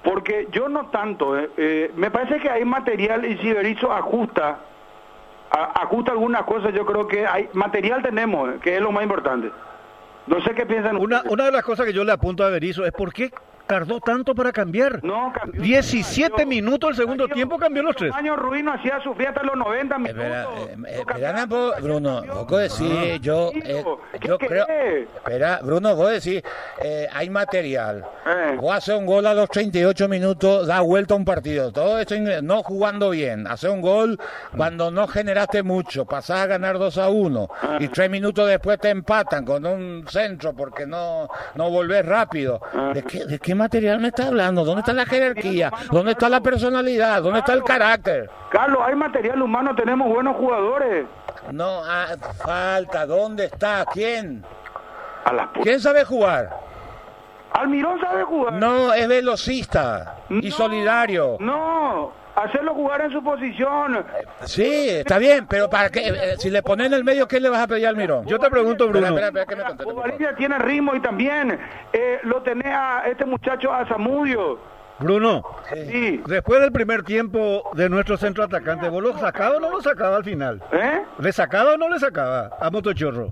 porque 0.03 0.47
yo 0.51 0.69
no 0.69 0.87
tanto, 0.87 1.37
eh, 1.37 1.49
eh, 1.57 1.91
me 1.95 2.09
parece 2.11 2.39
que 2.39 2.49
hay 2.49 2.63
material 2.65 3.25
y 3.25 3.37
si 3.39 3.51
Berizzo 3.53 3.91
ajusta, 3.91 4.59
a- 5.51 5.81
ajusta 5.83 6.11
algunas 6.11 6.43
cosas, 6.43 6.73
yo 6.73 6.85
creo 6.85 7.07
que 7.07 7.25
hay 7.27 7.49
material 7.53 8.01
tenemos, 8.01 8.49
eh, 8.49 8.59
que 8.61 8.75
es 8.75 8.81
lo 8.81 8.91
más 8.91 9.03
importante. 9.03 9.51
No 10.27 10.39
sé 10.41 10.51
qué 10.53 10.65
piensan 10.65 10.95
Una, 10.97 11.17
ustedes. 11.17 11.33
una 11.33 11.45
de 11.45 11.51
las 11.51 11.63
cosas 11.63 11.85
que 11.85 11.93
yo 11.93 12.03
le 12.03 12.11
apunto 12.11 12.43
a 12.43 12.49
Berizzo 12.49 12.85
es 12.85 12.91
por 12.91 13.11
qué 13.11 13.31
tardó 13.69 13.99
tanto 14.01 14.33
para 14.33 14.51
cambiar. 14.51 15.03
No, 15.03 15.31
cambió. 15.31 15.61
17 15.61 16.29
Cambió. 16.31 16.47
minutos 16.47 16.89
el 16.89 16.95
segundo 16.95 17.23
Cambió. 17.25 17.35
tiempo 17.35 17.57
cambió 17.59 17.83
los 17.83 17.95
tres. 17.95 18.11
Año 18.15 18.35
Ruiz 18.35 18.63
no 18.63 18.73
hacía 18.73 18.99
sufrir 19.03 19.27
hasta 19.27 19.43
los 19.43 19.55
90 19.55 19.97
minutos. 19.99 20.23
Espera, 20.23 20.43
eh, 20.65 20.75
Lo 20.75 21.43
eh, 21.43 21.47
po- 21.47 21.81
Bruno, 21.81 22.23
vos 22.49 22.61
decís, 22.61 23.21
yo, 23.21 23.49
eh, 23.53 23.61
Tranquilo, 23.61 24.01
¿qué 24.19 24.27
yo 24.27 24.37
creo, 24.39 24.65
espera, 24.67 25.59
Bruno, 25.61 25.95
vos 25.95 26.09
decís, 26.11 26.41
eh, 26.81 27.07
hay 27.13 27.29
material, 27.29 28.03
Eh. 28.25 28.57
vos 28.59 28.75
haces 28.75 28.95
un 28.95 29.05
gol 29.05 29.27
a 29.27 29.33
los 29.35 29.47
38 29.49 30.07
minutos, 30.09 30.65
da 30.65 30.81
vuelta 30.81 31.13
a 31.13 31.17
un 31.17 31.25
partido, 31.25 31.71
todo 31.71 31.99
esto 31.99 32.15
no 32.41 32.63
jugando 32.63 33.11
bien, 33.11 33.45
haces 33.45 33.69
un 33.69 33.81
gol 33.81 34.19
cuando 34.57 34.89
no 34.89 35.07
generaste 35.07 35.61
mucho, 35.61 36.05
pasás 36.05 36.39
a 36.41 36.45
ganar 36.47 36.79
2 36.79 36.97
a 36.97 37.09
1 37.09 37.47
y 37.79 37.87
tres 37.89 38.09
minutos 38.09 38.47
después 38.47 38.79
te 38.79 38.89
empatan 38.89 39.45
con 39.45 39.63
un 39.65 40.05
centro 40.09 40.53
porque 40.53 40.87
no, 40.87 41.27
no 41.53 41.69
volvés 41.69 42.03
rápido. 42.05 42.59
¿De 42.93 43.03
qué, 43.03 43.25
¿De 43.25 43.37
qué 43.37 43.53
material 43.59 43.99
me 43.99 44.07
estás 44.07 44.27
hablando? 44.27 44.65
¿Dónde 44.65 44.79
está 44.81 44.93
la 44.93 45.05
jerarquía? 45.05 45.71
¿Dónde 45.91 46.11
está 46.13 46.27
la 46.29 46.41
personalidad? 46.41 47.21
¿Dónde 47.21 47.39
está 47.39 47.53
el 47.53 47.63
carácter? 47.63 48.29
Carlos, 48.49 48.79
hay 48.83 48.95
material 48.95 49.41
humano, 49.41 49.75
tenemos 49.75 50.07
buenos 50.09 50.35
jugadores. 50.37 51.05
No 51.51 51.81
ah, 51.85 52.07
falta, 52.43 53.05
¿dónde 53.05 53.45
está? 53.45 53.85
¿Quién? 53.93 54.43
A 55.25 55.31
pu- 55.53 55.61
¿Quién 55.61 55.79
sabe 55.79 56.03
jugar? 56.03 56.49
Almirón 57.53 57.99
sabe 57.99 58.23
jugar. 58.23 58.53
No, 58.53 58.93
es 58.93 59.07
velocista 59.07 60.15
y 60.29 60.49
solidario. 60.51 61.37
No, 61.39 62.11
hacerlo 62.43 62.73
jugar 62.73 63.01
en 63.01 63.11
su 63.11 63.23
posición. 63.23 64.05
Sí, 64.45 64.89
está 64.89 65.17
bien, 65.17 65.45
pero 65.47 65.69
para 65.69 65.89
qué, 65.89 66.07
Eh, 66.09 66.35
si 66.37 66.49
le 66.49 66.61
pones 66.63 66.87
en 66.87 66.93
el 66.93 67.03
medio, 67.03 67.27
¿qué 67.27 67.39
le 67.39 67.49
vas 67.49 67.61
a 67.61 67.67
pedir 67.67 67.87
al 67.87 67.95
Mirón? 67.95 68.25
Yo 68.25 68.39
te 68.39 68.49
pregunto, 68.49 68.87
Bruno. 68.87 69.07
Espera, 69.07 69.27
espera, 69.27 69.43
espera, 69.43 69.45
que 69.45 69.55
me 69.55 69.63
conteste, 69.63 69.83
por 69.83 69.93
favor. 69.93 70.09
Bolivia 70.11 70.35
tiene 70.35 70.57
ritmo 70.59 70.95
y 70.95 70.99
también 71.01 71.59
eh, 71.93 72.19
lo 72.23 72.41
tenés 72.43 72.67
a 72.73 73.03
este 73.07 73.25
muchacho 73.25 73.73
a 73.73 73.85
Zamudio. 73.87 74.59
Bruno, 74.99 75.43
Sí. 75.73 76.21
después 76.27 76.59
del 76.59 76.73
primer 76.73 77.03
tiempo 77.03 77.69
de 77.73 77.87
nuestro 77.87 78.17
centro 78.17 78.43
atacante, 78.43 78.89
¿vos 78.89 79.01
lo 79.01 79.17
sacaba 79.17 79.55
o 79.55 79.59
no 79.61 79.69
lo 79.71 79.81
sacaba 79.81 80.17
al 80.17 80.25
final? 80.25 80.61
¿Eh? 80.73 81.01
¿Le 81.19 81.31
sacaba 81.31 81.75
o 81.75 81.77
no 81.77 81.87
le 81.87 81.99
sacaba 81.99 82.49
a 82.59 82.69
Motochorro? 82.69 83.29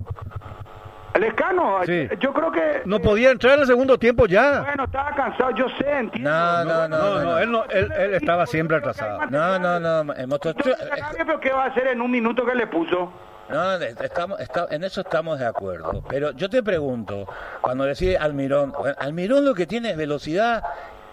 El 1.18 1.24
escano, 1.24 1.80
Sí. 1.84 2.08
yo 2.20 2.32
creo 2.32 2.52
que... 2.52 2.82
No 2.84 3.00
podía 3.00 3.30
entrar 3.32 3.54
en 3.54 3.60
el 3.62 3.66
segundo 3.66 3.98
tiempo 3.98 4.26
ya. 4.26 4.60
Bueno, 4.60 4.84
estaba 4.84 5.10
cansado, 5.16 5.50
yo 5.50 5.66
sé, 5.70 5.90
entiendo. 5.90 6.30
No, 6.30 6.64
no, 6.64 6.86
no, 6.88 6.96
No, 6.98 7.14
no. 7.14 7.22
no, 7.24 7.38
él, 7.40 7.50
no, 7.50 7.64
él, 7.64 7.90
él 7.98 8.14
estaba 8.14 8.46
siempre 8.46 8.76
atrasado. 8.76 9.26
No, 9.28 9.58
no, 9.58 9.80
no, 9.80 10.14
cambia, 10.14 11.24
pero 11.26 11.40
¿qué 11.40 11.50
va 11.50 11.64
a 11.64 11.66
hacer 11.66 11.88
en 11.88 12.00
un 12.00 12.10
minuto 12.12 12.46
que 12.46 12.54
le 12.54 12.68
puso? 12.68 13.12
No, 13.48 13.74
estamos, 13.74 14.38
está- 14.38 14.68
en 14.70 14.84
eso 14.84 15.00
estamos 15.00 15.40
de 15.40 15.46
acuerdo. 15.46 16.04
Pero 16.08 16.30
yo 16.32 16.48
te 16.48 16.62
pregunto, 16.62 17.26
cuando 17.62 17.84
decís 17.84 18.16
Almirón, 18.20 18.72
Almirón 18.98 19.44
lo 19.44 19.54
que 19.54 19.66
tiene 19.66 19.90
es 19.90 19.96
velocidad 19.96 20.62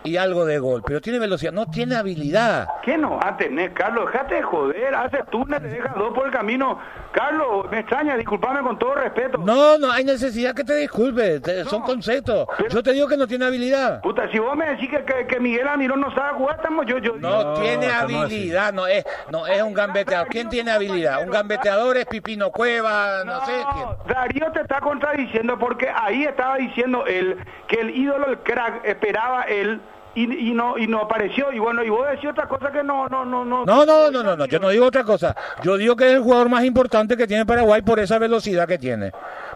y 0.06 0.18
algo 0.18 0.46
de 0.46 0.60
gol, 0.60 0.82
pero 0.86 1.02
tiene 1.02 1.20
velocidad, 1.20 1.52
no 1.52 1.66
tiene 1.66 1.96
habilidad. 1.96 2.68
¿Qué 2.84 2.98
no 2.98 3.18
va 3.18 3.30
a 3.30 3.38
tener, 3.38 3.74
Carlos? 3.74 4.12
Dejate 4.12 4.36
de 4.36 4.44
joder, 4.44 4.96
hace 4.96 5.24
túnel, 5.32 5.62
le 5.64 5.70
dejas 5.70 5.96
dos 5.96 6.14
por 6.14 6.28
el 6.28 6.32
camino. 6.32 6.80
Carlos, 7.12 7.66
me 7.72 7.80
extraña, 7.80 8.16
discúlpame 8.18 8.62
con 8.62 8.78
todo 8.78 8.94
respeto. 8.96 9.38
No, 9.40 9.78
no 9.78 9.92
hay 9.92 10.04
necesidad 10.04 10.54
que 10.54 10.64
te 10.64 10.76
disculpes, 10.76 11.42
te- 11.42 11.64
son 11.66 11.82
conceptos. 11.82 12.48
pero- 12.58 12.70
Yo 12.70 12.84
te 12.84 12.92
digo 12.94 13.08
que 13.08 13.18
no 13.18 13.26
tiene 13.28 13.46
habilidad. 13.46 14.02
Puta, 14.02 14.30
si 14.32 14.40
vos 14.40 14.56
me 14.56 14.66
decís 14.68 14.90
que, 14.90 15.04
que, 15.06 15.26
que 15.28 15.40
Miguel 15.40 15.68
Almirón 15.68 16.02
no 16.02 16.14
sabe 16.14 16.34
jugar, 16.38 16.58
estamos 16.58 16.86
yo, 16.86 16.98
yo 17.00 17.16
No, 17.18 17.44
No, 17.44 17.54
tiene 17.62 17.88
habilidad, 17.88 18.74
no 18.74 18.86
es, 18.88 19.06
no 19.32 19.48
es 19.48 19.62
un 19.62 19.74
gambeteador. 19.74 20.28
¿Quién 20.28 20.50
tiene 20.50 20.72
habilidad? 20.72 21.24
Un 21.24 21.32
gambeteador 21.32 21.98
es 21.98 22.06
Pipino 22.06 22.52
Cueva, 22.52 23.24
no, 23.26 23.46
sé 23.46 23.54
quién. 23.74 23.86
Darío 24.14 24.52
te 24.52 24.62
está 24.62 24.80
contradiciendo 24.82 25.58
porque 25.58 25.90
ahí 25.90 26.24
estaba 26.26 26.58
diciendo 26.58 27.06
él 27.06 27.38
que 27.68 27.80
el 27.82 27.90
ídolo, 27.96 28.28
el 28.28 28.40
crack, 28.40 28.86
esperaba 28.86 29.44
él 29.44 29.80
y, 30.16 30.54
no 30.54 30.78
y 30.78 30.88
no 30.88 31.02
apareció. 31.02 31.52
Y 31.52 31.60
bueno, 31.60 31.84
y 31.84 31.90
vos 31.90 32.08
decís 32.10 32.30
otra 32.30 32.48
cosa 32.48 32.72
que 32.72 32.84
no, 32.84 33.08
no, 33.10 33.26
no, 33.26 33.46
no. 33.46 33.66
No, 33.66 33.86
no, 33.86 34.12
no, 34.12 34.24
no, 34.24 34.36
no, 34.36 34.46
yo 34.46 34.60
no 34.60 34.70
digo 34.70 34.86
otra 34.86 35.04
cosa. 35.04 35.36
Yo 35.64 35.78
digo 35.78 35.96
que 35.96 36.08
es 36.08 36.14
el 36.14 36.22
jugador 36.22 36.50
más 36.50 36.64
importante 36.64 37.18
que 37.18 37.28
tiene 37.28 37.46
Paraguay 37.46 37.82
por 37.82 38.00
esa 38.00 38.18
velocidad 38.18 38.68
que 38.68 38.78
tiene. 38.78 39.12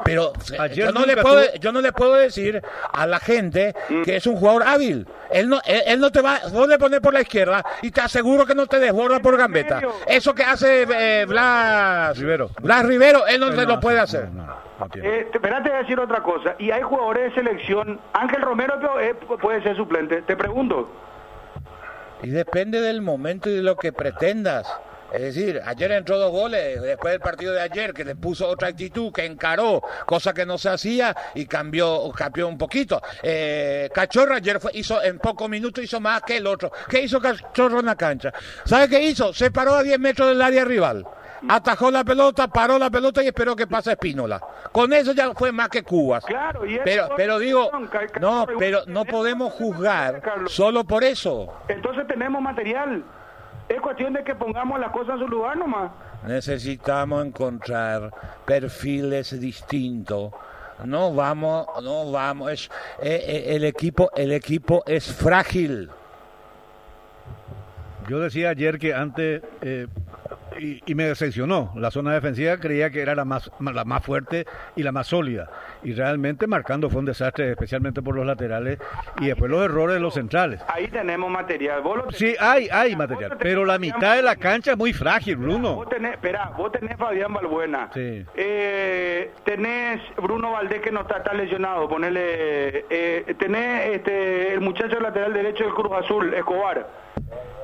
Pero 0.06 0.32
Ayer 0.60 0.86
yo 0.88 0.92
no, 0.92 1.06
le 1.06 1.18
puedo, 1.18 1.42
tuvo- 1.44 1.60
yo 1.60 1.72
no 1.72 1.82
le 1.82 1.92
puedo 1.92 2.14
decir 2.16 2.62
a 2.94 3.06
la 3.06 3.20
gente 3.20 3.76
que 4.06 4.16
es 4.16 4.26
un 4.28 4.38
jugador 4.38 4.64
hábil. 4.64 5.06
Él 5.30 5.50
no, 5.50 5.60
él, 5.66 5.82
él 5.86 6.00
no 6.00 6.10
te 6.12 6.22
va, 6.22 6.40
vos 6.52 6.68
le 6.68 6.80
pones 6.80 7.00
por 7.02 7.14
la 7.14 7.22
izquierda 7.22 7.64
y 7.82 7.92
te 7.92 8.02
aseguro 8.02 8.46
que 8.46 8.56
no 8.56 8.66
te 8.66 8.80
desborda 8.80 9.20
por 9.20 9.38
gambeta. 9.38 9.82
Eso 10.08 10.34
que 10.34 10.44
hace 10.44 10.88
eh, 10.90 11.26
Blas 11.26 12.18
Rivero. 12.18 12.50
Blas 12.62 12.86
Rivero, 12.86 13.28
él 13.28 13.40
no 13.40 13.50
no 13.52 13.62
lo 13.64 13.80
puede 13.80 14.00
hace, 14.00 14.18
hacer. 14.20 14.30
no, 14.32 14.46
no, 14.46 14.56
no. 14.80 14.86
Eh, 14.96 15.28
te- 15.32 15.38
espérate 15.38 15.72
a 15.72 15.80
decir 15.80 16.00
otra 16.00 16.24
cosa. 16.24 16.56
Y 16.58 16.72
hay 16.72 16.82
jugadores 16.82 17.34
de 17.36 17.42
selección. 17.44 18.00
Ángel 18.14 18.42
Romero 18.42 18.80
que, 18.80 19.10
eh, 19.10 19.14
puede 19.42 19.62
ser 19.62 19.76
suplente. 19.76 20.22
Te 20.22 20.38
pregunto. 20.38 20.90
Y 22.24 22.30
depende 22.30 22.82
del 22.82 23.02
momento 23.02 23.50
y 23.50 23.56
de 23.58 23.62
lo 23.64 23.76
que 23.76 23.92
pretendas. 23.94 24.68
Es 25.14 25.22
decir, 25.22 25.62
ayer 25.66 25.92
entró 25.92 26.18
dos 26.20 26.32
goles, 26.32 26.82
después 26.82 27.14
del 27.14 27.20
partido 27.22 27.54
de 27.54 27.62
ayer, 27.62 27.94
que 27.94 28.06
le 28.06 28.16
puso 28.16 28.48
otra 28.48 28.68
actitud, 28.70 29.12
que 29.12 29.26
encaró, 29.26 29.82
cosa 30.06 30.34
que 30.34 30.46
no 30.46 30.58
se 30.58 30.70
hacía 30.70 31.16
y 31.34 31.46
cambió, 31.46 32.12
cambió 32.16 32.48
un 32.48 32.58
poquito. 32.58 33.02
Eh, 33.24 33.90
Cachorro 33.94 34.36
ayer 34.36 34.60
fue- 34.60 34.72
hizo, 34.76 35.02
en 35.04 35.18
pocos 35.20 35.50
minutos 35.50 35.84
hizo 35.84 36.00
más 36.00 36.22
que 36.22 36.38
el 36.38 36.48
otro. 36.48 36.72
¿Qué 36.90 37.02
hizo 37.02 37.20
Cachorro 37.20 37.80
en 37.80 37.86
la 37.88 37.96
cancha? 37.96 38.32
¿Sabe 38.66 38.88
qué 38.90 39.02
hizo? 39.02 39.34
Se 39.34 39.52
paró 39.52 39.74
a 39.76 39.84
10 39.84 40.00
metros 40.00 40.30
del 40.30 40.42
área 40.42 40.64
rival. 40.66 41.06
Atajó 41.48 41.90
la 41.90 42.04
pelota, 42.04 42.50
paró 42.50 42.78
la 42.78 42.90
pelota 42.90 43.24
y 43.24 43.28
esperó 43.28 43.56
que 43.56 43.66
pase 43.66 43.92
Espínola. 43.94 44.42
Con 44.74 44.92
eso 44.92 45.14
ya 45.14 45.34
fue 45.34 45.54
más 45.54 45.70
que 45.70 45.84
Cubas. 45.84 46.26
Claro, 46.26 46.66
y 46.66 46.78
pero, 46.84 47.10
pero 47.16 47.40
digo, 47.40 47.72
no, 48.20 48.46
pero 48.60 48.82
no 48.88 49.06
podemos 49.06 49.54
juzgar 49.54 50.22
solo 50.48 50.84
por 50.84 51.04
eso. 51.06 51.54
Entonces 51.70 52.06
tenemos 52.08 52.42
material. 52.42 53.04
Es 53.70 53.80
cuestión 53.82 54.14
de 54.14 54.24
que 54.24 54.34
pongamos 54.34 54.80
las 54.80 54.92
cosas 54.92 55.14
en 55.14 55.20
su 55.20 55.28
lugar 55.28 55.56
nomás. 55.56 55.92
Necesitamos 56.26 57.26
encontrar 57.26 58.12
perfiles 58.46 59.40
distintos. 59.40 60.34
No 60.86 61.14
vamos, 61.14 61.68
no 61.84 62.12
vamos. 62.12 62.52
Es, 62.52 62.72
eh, 63.02 63.24
eh, 63.28 63.56
el 63.56 63.66
equipo, 63.66 64.10
el 64.16 64.32
equipo 64.32 64.82
es 64.88 65.14
frágil. 65.14 65.90
Yo 68.08 68.20
decía 68.20 68.50
ayer 68.50 68.80
que 68.80 68.94
antes, 68.96 69.44
eh, 69.62 69.88
y, 70.60 70.82
y 70.86 70.96
me 70.96 71.06
decepcionó. 71.06 71.72
La 71.76 71.92
zona 71.92 72.14
defensiva 72.14 72.58
creía 72.58 72.90
que 72.90 73.02
era 73.02 73.16
la 73.16 73.26
más, 73.26 73.52
la 73.60 73.86
más 73.86 74.04
fuerte 74.06 74.46
y 74.76 74.84
la 74.84 74.92
más 74.92 75.08
sólida. 75.08 75.50
Y 75.84 75.94
realmente 75.94 76.48
marcando 76.48 76.90
fue 76.90 77.00
un 77.00 77.06
desastre, 77.06 77.52
especialmente 77.52 78.02
por 78.02 78.16
los 78.16 78.26
laterales 78.26 78.80
y 79.20 79.28
después 79.28 79.50
los 79.50 79.64
errores 79.64 79.96
de 79.96 80.00
los 80.02 80.14
centrales. 80.14 80.62
Ahí 80.68 80.88
tenemos 80.88 81.30
material. 81.30 81.82
Vos 81.82 81.98
lo 81.98 82.12
Sí, 82.12 82.36
hay, 82.40 82.68
hay 82.72 82.96
material, 82.96 83.38
pero 83.40 83.66
la 83.66 83.80
mitad 83.80 84.16
de 84.16 84.22
la 84.22 84.36
cancha 84.36 84.72
es 84.72 84.78
muy 84.78 84.94
frágil, 84.94 85.38
Bruno. 85.38 85.76
Vos 85.76 85.90
tenés, 85.90 86.14
espera, 86.14 86.52
vos 86.58 86.72
tenés 86.72 86.98
Fabián 86.98 87.34
Balbuena. 87.34 87.90
Sí. 87.94 88.26
Eh, 88.36 89.32
tenés 89.44 90.02
Bruno 90.18 90.52
Valdés 90.52 90.82
que 90.82 90.92
no 90.92 91.02
está, 91.02 91.18
está 91.18 91.34
lesionado, 91.34 91.88
ponele. 91.88 92.86
Eh, 92.90 93.36
tenés 93.38 93.96
este, 93.96 94.54
el 94.54 94.62
muchacho 94.62 95.00
lateral 95.00 95.34
derecho 95.34 95.64
del 95.64 95.74
Cruz 95.74 95.92
Azul, 95.94 96.34
Escobar. 96.34 96.88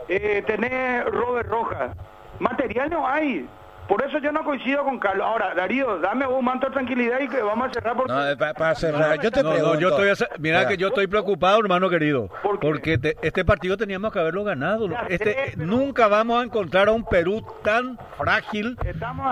Eh, 0.07 0.43
tenés 0.45 1.05
Robert 1.05 1.49
Rojas. 1.49 1.91
Material 2.39 2.89
no 2.89 3.07
hay. 3.07 3.47
Por 3.87 4.03
eso 4.03 4.17
yo 4.17 4.31
no 4.31 4.43
coincido 4.43 4.83
con 4.83 4.97
Carlos. 4.97 5.27
Ahora, 5.27 5.53
Darío, 5.53 5.99
dame 5.99 6.25
un 6.25 6.43
manto 6.43 6.65
de 6.65 6.73
tranquilidad 6.73 7.19
y 7.19 7.27
que 7.27 7.39
vamos 7.39 7.69
a 7.69 7.71
cerrar 7.71 7.95
porque... 7.95 8.11
No, 8.11 8.27
eh, 8.27 8.35
pa- 8.35 8.55
para 8.55 8.73
cerrar, 8.73 9.21
yo 9.21 9.29
te 9.29 9.43
No, 9.43 9.51
pregunto. 9.51 9.75
no, 9.75 9.79
yo 9.79 9.89
estoy, 9.89 10.09
asa- 10.09 10.27
mira 10.39 10.67
que 10.67 10.75
yo 10.75 10.87
estoy 10.87 11.05
preocupado, 11.05 11.59
hermano 11.59 11.87
querido, 11.87 12.27
¿Por 12.41 12.59
qué? 12.59 12.67
porque 12.67 12.97
te- 12.97 13.15
este 13.21 13.45
partido 13.45 13.77
teníamos 13.77 14.11
que 14.11 14.17
haberlo 14.17 14.43
ganado. 14.43 14.89
Ya 14.89 15.05
Este, 15.07 15.33
sé, 15.33 15.51
pero- 15.53 15.67
Nunca 15.67 16.07
vamos 16.07 16.41
a 16.41 16.43
encontrar 16.45 16.87
a 16.87 16.93
un 16.93 17.05
Perú 17.05 17.45
tan 17.63 17.99
frágil 18.17 18.75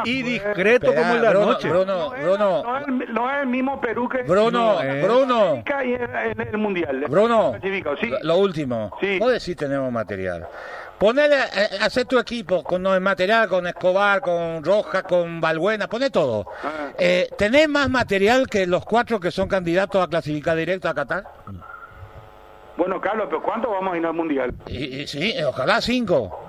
y 0.06 0.22
discreto 0.22 0.86
Espera, 0.92 1.02
como 1.02 1.16
el 1.16 1.22
de 1.24 1.30
Bruno, 1.30 1.46
anoche. 1.50 1.70
Bruno, 1.70 1.96
No 1.98 2.16
es, 2.16 2.24
Bruno, 2.24 2.64
no 2.64 2.78
es 2.78 2.88
el- 2.88 3.14
no 3.16 3.32
es 3.32 3.42
el 3.42 3.48
mismo 3.48 3.82
Perú 3.82 4.08
que... 4.08 4.22
Bruno, 4.22 4.52
No, 4.52 4.82
eh. 4.84 5.02
Bruno, 5.02 5.42
América 5.48 5.84
y 5.84 5.94
el, 5.94 6.58
Mundial. 6.60 7.06
Bruno, 7.10 7.54
sí. 8.00 8.12
lo 8.22 8.38
último. 8.38 8.96
Sí. 9.02 9.18
Vos 9.18 9.32
decís 9.32 9.56
tenemos 9.58 9.92
material. 9.92 10.46
Ponele, 11.00 11.36
eh, 11.36 11.70
hacer 11.82 12.06
tu 12.06 12.18
equipo 12.18 12.64
con 12.64 12.86
el 12.88 13.02
material, 13.02 13.50
con 13.50 13.68
Escobar, 13.68 14.22
con 14.22 14.64
Roja, 14.64 15.04
con 15.04 15.42
Balbuena, 15.42 15.88
pone 15.88 16.10
todo. 16.10 16.46
Ah. 16.64 16.92
Eh, 16.98 17.30
¿Tenés 17.38 17.68
más 17.68 17.90
material 17.90 18.48
que 18.48 18.66
los 18.68 18.86
cuatro 18.86 19.20
que 19.20 19.30
son 19.32 19.50
candidatos 19.50 20.02
a 20.02 20.08
clasificar 20.08 20.56
directo 20.56 20.88
a 20.88 20.94
Qatar? 20.94 21.24
Bueno, 22.78 23.02
Carlos, 23.02 23.28
pero 23.30 23.44
¿cuánto 23.44 23.70
vamos 23.70 23.94
a 23.94 23.98
ir 23.98 24.06
al 24.06 24.14
Mundial? 24.14 24.54
Y, 24.68 25.02
y 25.02 25.08
sí, 25.08 25.34
ojalá 25.46 25.82
cinco. 25.82 26.40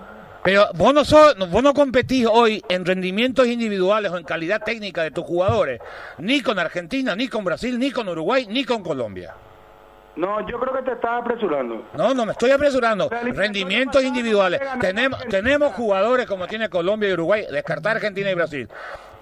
Pero 0.44 0.68
vos 0.74 0.92
no, 0.94 1.04
sos- 1.04 1.36
vos 1.50 1.62
no 1.62 1.72
competís 1.74 2.26
hoy 2.30 2.62
en 2.68 2.84
rendimientos 2.84 3.46
individuales 3.46 4.12
o 4.12 4.18
en 4.18 4.24
calidad 4.24 4.62
técnica 4.62 5.02
de 5.02 5.10
tus 5.10 5.24
jugadores, 5.24 5.80
ni 6.18 6.42
con 6.42 6.58
Argentina, 6.58 7.16
ni 7.16 7.28
con 7.28 7.44
Brasil, 7.44 7.78
ni 7.78 7.90
con 7.90 8.08
Uruguay, 8.08 8.46
ni 8.48 8.64
con 8.64 8.82
Colombia. 8.82 9.34
No, 10.16 10.46
yo 10.48 10.60
creo 10.60 10.74
que 10.74 10.82
te 10.82 10.92
estás 10.92 11.22
apresurando. 11.22 11.86
No, 11.94 12.14
no 12.14 12.24
me 12.24 12.32
estoy 12.32 12.52
apresurando. 12.52 13.08
Rendimientos 13.10 14.02
individuales. 14.04 14.60
Tenemos, 14.80 15.18
tenemos 15.28 15.72
jugadores 15.74 16.26
como 16.26 16.46
tiene 16.46 16.68
Colombia 16.68 17.10
y 17.10 17.12
Uruguay, 17.14 17.46
descartar 17.50 17.96
Argentina 17.96 18.30
y 18.30 18.34
Brasil, 18.34 18.68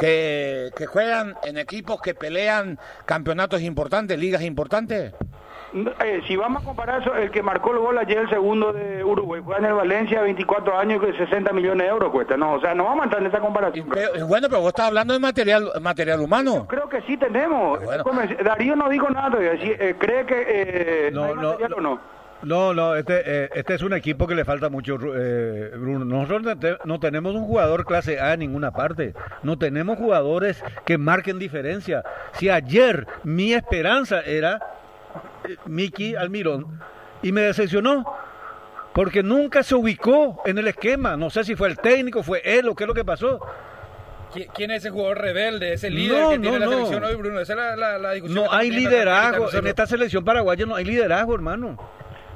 que, 0.06 0.70
que 0.76 0.86
juegan 0.86 1.36
en 1.44 1.58
equipos 1.58 2.00
que 2.02 2.12
pelean 2.14 2.76
campeonatos 3.04 3.60
importantes, 3.62 4.18
ligas 4.18 4.42
importantes. 4.42 5.14
Eh, 6.04 6.20
si 6.26 6.36
vamos 6.36 6.60
a 6.62 6.64
comparar 6.66 7.00
eso, 7.00 7.14
el 7.14 7.30
que 7.30 7.40
marcó 7.42 7.70
el 7.70 7.78
gol 7.78 7.96
ayer, 7.96 8.18
el 8.18 8.28
segundo 8.28 8.72
de 8.72 9.02
Uruguay, 9.04 9.40
juega 9.42 9.60
en 9.60 9.66
el 9.66 9.74
Valencia, 9.74 10.20
24 10.20 10.76
años, 10.76 11.00
que 11.00 11.12
60 11.16 11.52
millones 11.52 11.84
de 11.86 11.90
euros 11.90 12.10
cuesta. 12.10 12.36
No, 12.36 12.54
o 12.54 12.60
sea, 12.60 12.74
no 12.74 12.84
vamos 12.84 13.02
a 13.02 13.04
entrar 13.04 13.22
en 13.22 13.28
esa 13.28 13.38
comparación. 13.40 13.88
pero- 13.88 14.26
bueno, 14.26 14.48
pero 14.50 14.60
vos 14.60 14.68
estás 14.68 14.88
hablando 14.88 15.14
de 15.14 15.20
material, 15.20 15.70
material 15.80 16.20
humano. 16.20 16.66
Creo 16.68 16.88
que 16.88 17.00
sí 17.02 17.16
tenemos. 17.16 17.82
Bueno. 17.84 18.04
Darío 18.44 18.74
no 18.76 18.88
dijo 18.90 19.08
nada 19.08 19.30
todavía. 19.30 19.52
Si, 19.62 19.70
eh, 19.70 19.94
¿Cree 19.98 20.26
que 20.26 20.44
eh, 20.46 21.10
No, 21.12 21.24
hay 21.24 21.34
no, 21.36 21.42
material 21.42 21.70
no. 21.70 21.76
o 21.76 21.80
no? 21.80 22.00
No, 22.42 22.74
no, 22.74 22.96
este, 22.96 23.22
eh, 23.24 23.50
este 23.54 23.74
es 23.74 23.82
un 23.82 23.92
equipo 23.92 24.26
que 24.26 24.34
le 24.34 24.44
falta 24.44 24.68
mucho, 24.68 24.98
eh, 25.16 25.70
Bruno. 25.76 26.04
Nosotros 26.04 26.42
no 26.42 26.58
te- 26.58 26.76
no 26.84 26.98
tenemos 26.98 27.34
un 27.34 27.44
jugador 27.44 27.84
clase 27.84 28.18
A 28.20 28.32
en 28.34 28.40
ninguna 28.40 28.72
parte. 28.72 29.14
No 29.44 29.58
tenemos 29.58 29.96
jugadores 29.98 30.62
que 30.84 30.98
marquen 30.98 31.38
diferencia. 31.38 32.02
Si 32.32 32.50
ayer 32.50 33.06
mi 33.22 33.52
esperanza 33.52 34.20
era 34.22 34.58
eh, 35.48 35.56
Miki 35.66 36.16
Almirón 36.16 36.80
y 37.22 37.30
me 37.32 37.42
decepcionó. 37.42 38.04
Porque 38.92 39.22
nunca 39.22 39.62
se 39.62 39.74
ubicó 39.74 40.42
en 40.44 40.58
el 40.58 40.68
esquema. 40.68 41.16
No 41.16 41.30
sé 41.30 41.44
si 41.44 41.54
fue 41.54 41.68
el 41.68 41.78
técnico, 41.78 42.22
fue 42.22 42.42
él 42.44 42.68
o 42.68 42.74
qué 42.74 42.84
es 42.84 42.88
lo 42.88 42.92
que 42.94 43.04
pasó. 43.06 43.40
¿Qui- 44.34 44.48
¿Quién 44.54 44.70
es 44.70 44.78
ese 44.82 44.90
jugador 44.90 45.18
rebelde, 45.18 45.72
ese 45.72 45.88
líder 45.90 46.20
No, 46.22 46.30
que 46.30 46.38
tiene 46.40 46.58
no, 46.58 46.58
la 46.58 46.66
no. 46.66 46.72
selección 46.72 47.04
hoy, 47.04 47.14
Bruno? 47.14 47.40
Esa 47.40 47.52
es 47.54 47.58
la, 47.58 47.76
la, 47.76 47.98
la 47.98 48.12
discusión. 48.12 48.44
No 48.44 48.52
hay 48.52 48.70
liderazgo. 48.70 49.50
En 49.52 49.66
esta 49.66 49.86
selección 49.86 50.24
paraguaya 50.24 50.66
no 50.66 50.74
hay 50.74 50.84
liderazgo, 50.84 51.34
hermano. 51.34 51.78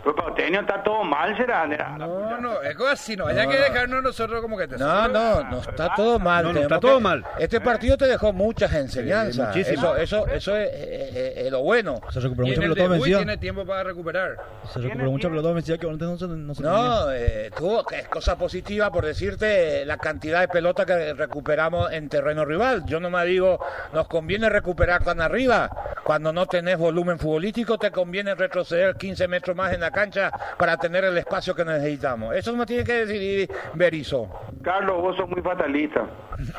Pues 0.07 0.15
Pauteño 0.15 0.61
está 0.61 0.85
todo 0.85 1.03
mal, 1.03 1.37
será. 1.37 1.67
No, 1.99 2.41
no, 2.41 2.63
es 2.63 2.77
así, 2.93 3.17
no. 3.17 3.27
Hay 3.27 3.49
que 3.49 3.59
dejarnos 3.59 4.05
nosotros 4.05 4.41
como 4.41 4.57
que 4.57 4.69
te 4.69 4.79
No, 4.79 5.09
no, 5.09 5.43
no 5.43 5.59
está 5.59 5.97
todo 5.97 6.21
mal. 6.21 6.45
No, 6.45 6.53
no, 6.53 6.61
está 6.61 6.79
todo 6.79 7.01
mal. 7.01 7.25
Este 7.41 7.61
partido 7.61 7.97
te 7.97 8.07
dejó 8.07 8.33
muchas 8.33 8.73
enseñanzas. 8.73 9.49
muchísimas. 9.49 9.99
eso, 9.99 10.25
eso, 10.25 10.27
eso 10.29 10.57
es, 10.57 10.69
eh, 10.69 11.11
eh, 11.13 11.35
eh, 11.47 11.51
lo 11.51 11.63
bueno. 11.63 12.01
Se 12.11 12.21
recuperó 12.21 12.47
pelota 12.55 12.83
debut 12.83 12.99
ofensiva. 12.99 13.19
tiene 13.19 13.37
tiempo 13.39 13.67
para 13.67 13.83
recuperar. 13.83 14.37
Se 14.73 14.79
recuperó 14.79 15.11
mucha 15.11 15.29
pelota 15.29 15.49
ofensiva 15.49 15.77
que 15.77 15.89
antes 15.89 16.09
no 16.09 16.17
se, 16.17 16.29
no 16.29 16.55
se. 16.55 16.63
No, 16.63 17.11
eh, 17.11 17.51
tuvo 17.57 17.85
que 17.85 17.99
es 17.99 18.09
cosa 18.09 18.39
positiva 18.39 18.93
por 18.93 19.05
decirte 19.05 19.83
eh, 19.83 19.87
la 19.87 19.97
cantidad 19.97 20.41
de 20.41 20.47
pelota 20.47 20.87
que 20.87 21.15
recuperamos 21.15 21.91
en 21.91 22.09
terreno 22.09 22.45
rival. 22.45 22.85
Yo 22.87 23.01
no 23.01 23.11
me 23.11 23.25
digo, 23.25 23.59
nos 23.93 24.07
conviene 24.07 24.49
recuperar 24.51 25.03
tan 25.03 25.21
arriba. 25.21 25.69
Cuando 26.05 26.33
no 26.33 26.47
tenés 26.47 26.79
volumen 26.79 27.19
futbolístico, 27.19 27.77
te 27.77 27.91
conviene 27.91 28.37
retroceder 28.37 28.95
15 28.95 29.27
metros 29.27 29.57
más 29.57 29.73
en 29.73 29.81
la 29.81 29.91
cancha 29.97 30.31
para 30.59 30.77
tener 30.77 31.05
el 31.05 31.17
espacio 31.17 31.55
que 31.55 31.65
necesitamos. 31.65 32.35
Eso 32.35 32.55
me 32.55 32.67
tiene 32.67 32.85
que 32.85 33.07
decidir 33.07 33.51
Berizzo. 33.73 34.29
Carlos, 34.63 35.01
vos 35.01 35.17
sos 35.17 35.27
muy 35.31 35.41
fatalista. 35.41 36.07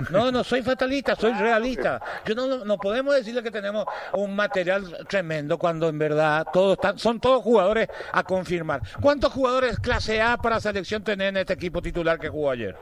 No, 0.10 0.32
no 0.32 0.44
soy 0.44 0.64
fatalista, 0.64 1.16
soy 1.16 1.34
realista. 1.34 2.02
Yo 2.26 2.34
no, 2.34 2.48
no, 2.48 2.66
no 2.66 2.78
podemos 2.80 3.14
decirle 3.14 3.44
que 3.44 3.52
tenemos 3.52 3.86
un 4.14 4.36
material 4.36 5.06
tremendo 5.08 5.60
cuando 5.60 5.88
en 5.88 6.00
verdad 6.00 6.48
todos 6.52 6.74
están, 6.74 6.98
son 6.98 7.20
todos 7.20 7.44
jugadores 7.44 7.88
a 8.12 8.24
confirmar. 8.24 8.82
¿Cuántos 9.00 9.32
jugadores 9.32 9.78
clase 9.80 10.20
A 10.20 10.38
para 10.38 10.60
selección 10.60 11.04
tenés 11.04 11.30
en 11.30 11.38
este 11.38 11.54
equipo 11.54 11.80
titular 11.80 12.18
que 12.18 12.30
jugó 12.30 12.50
ayer? 12.50 12.76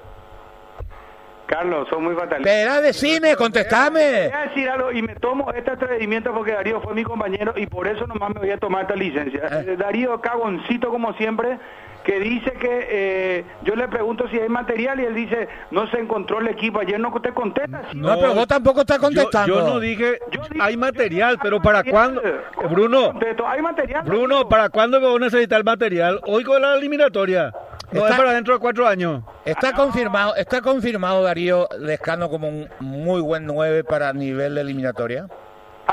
Carlos, 1.46 1.88
sos 1.90 2.02
muy 2.02 2.16
fatalista. 2.16 2.50
Espera, 2.50 2.82
decime, 2.82 3.36
contestame. 3.36 4.24
Voy 4.24 4.32
a 4.34 4.42
decir 4.48 4.70
algo 4.70 4.92
y 4.92 5.02
me 5.02 5.16
tomo 5.16 5.52
este 5.54 5.72
atrevimiento 5.72 6.34
porque 6.34 6.54
Darío 6.54 6.82
fue 6.82 6.94
mi 6.96 7.04
compañero 7.04 7.54
y 7.56 7.68
por 7.68 7.88
eso 7.88 8.08
nomás 8.08 8.34
me 8.34 8.40
voy 8.42 8.52
a 8.52 8.58
tomar 8.58 8.84
esta 8.84 8.96
licencia. 8.96 9.42
Eh. 9.52 9.66
Eh, 9.70 9.76
Darío 9.78 10.20
cagoncito 10.22 10.90
como 10.90 11.14
siempre 11.14 11.60
que 12.04 12.20
dice 12.20 12.52
que 12.54 12.88
eh, 12.90 13.46
yo 13.64 13.76
le 13.76 13.88
pregunto 13.88 14.28
si 14.30 14.38
hay 14.40 14.48
material 14.48 15.00
y 15.00 15.06
él 15.06 15.16
dice 15.16 15.48
no 15.72 15.88
se 15.88 15.98
encontró 16.00 16.40
el 16.40 16.48
equipo 16.50 16.80
ayer 16.80 17.00
no 17.00 17.12
te 17.20 17.32
contesta 17.34 17.82
sí, 17.92 17.98
No, 17.98 18.16
pero 18.20 18.36
vos 18.36 18.48
tampoco 18.48 18.82
estás 18.82 19.00
contestando. 19.00 19.56
yo 19.56 19.66
no 19.68 19.80
dije, 19.80 20.20
Yo 20.32 20.42
dije- 20.44 20.62
hay 20.62 20.78
material, 20.78 21.40
pero 21.42 21.60
¿para 21.60 21.80
material. 21.80 21.94
cuándo? 22.14 22.22
¿Cómo 22.56 22.70
Bruno, 22.70 23.20
hay 23.48 23.62
material 23.62 24.04
Bruno. 24.04 24.48
¿para 24.48 24.70
cuándo 24.70 25.02
vamos 25.02 25.18
a 25.20 25.26
necesitar 25.26 25.64
material? 25.64 26.20
Hoy 26.28 26.44
con 26.44 26.62
la 26.62 26.76
eliminatoria. 26.76 27.52
No 27.96 28.02
Está- 28.02 28.14
es 28.16 28.18
para 28.20 28.34
dentro 28.34 28.54
de 28.54 28.60
cuatro 28.60 28.88
años. 28.88 29.24
Está 29.46 29.74
confirmado, 29.74 30.36
está 30.36 30.62
confirmado 30.62 31.24
Darío 31.24 31.68
Lescano 31.80 32.30
como 32.30 32.48
un 32.50 32.70
muy 32.80 33.22
buen 33.22 33.46
9 33.46 33.84
para 33.84 34.12
nivel 34.14 34.56
de 34.56 34.62
eliminatoria. 34.62 35.28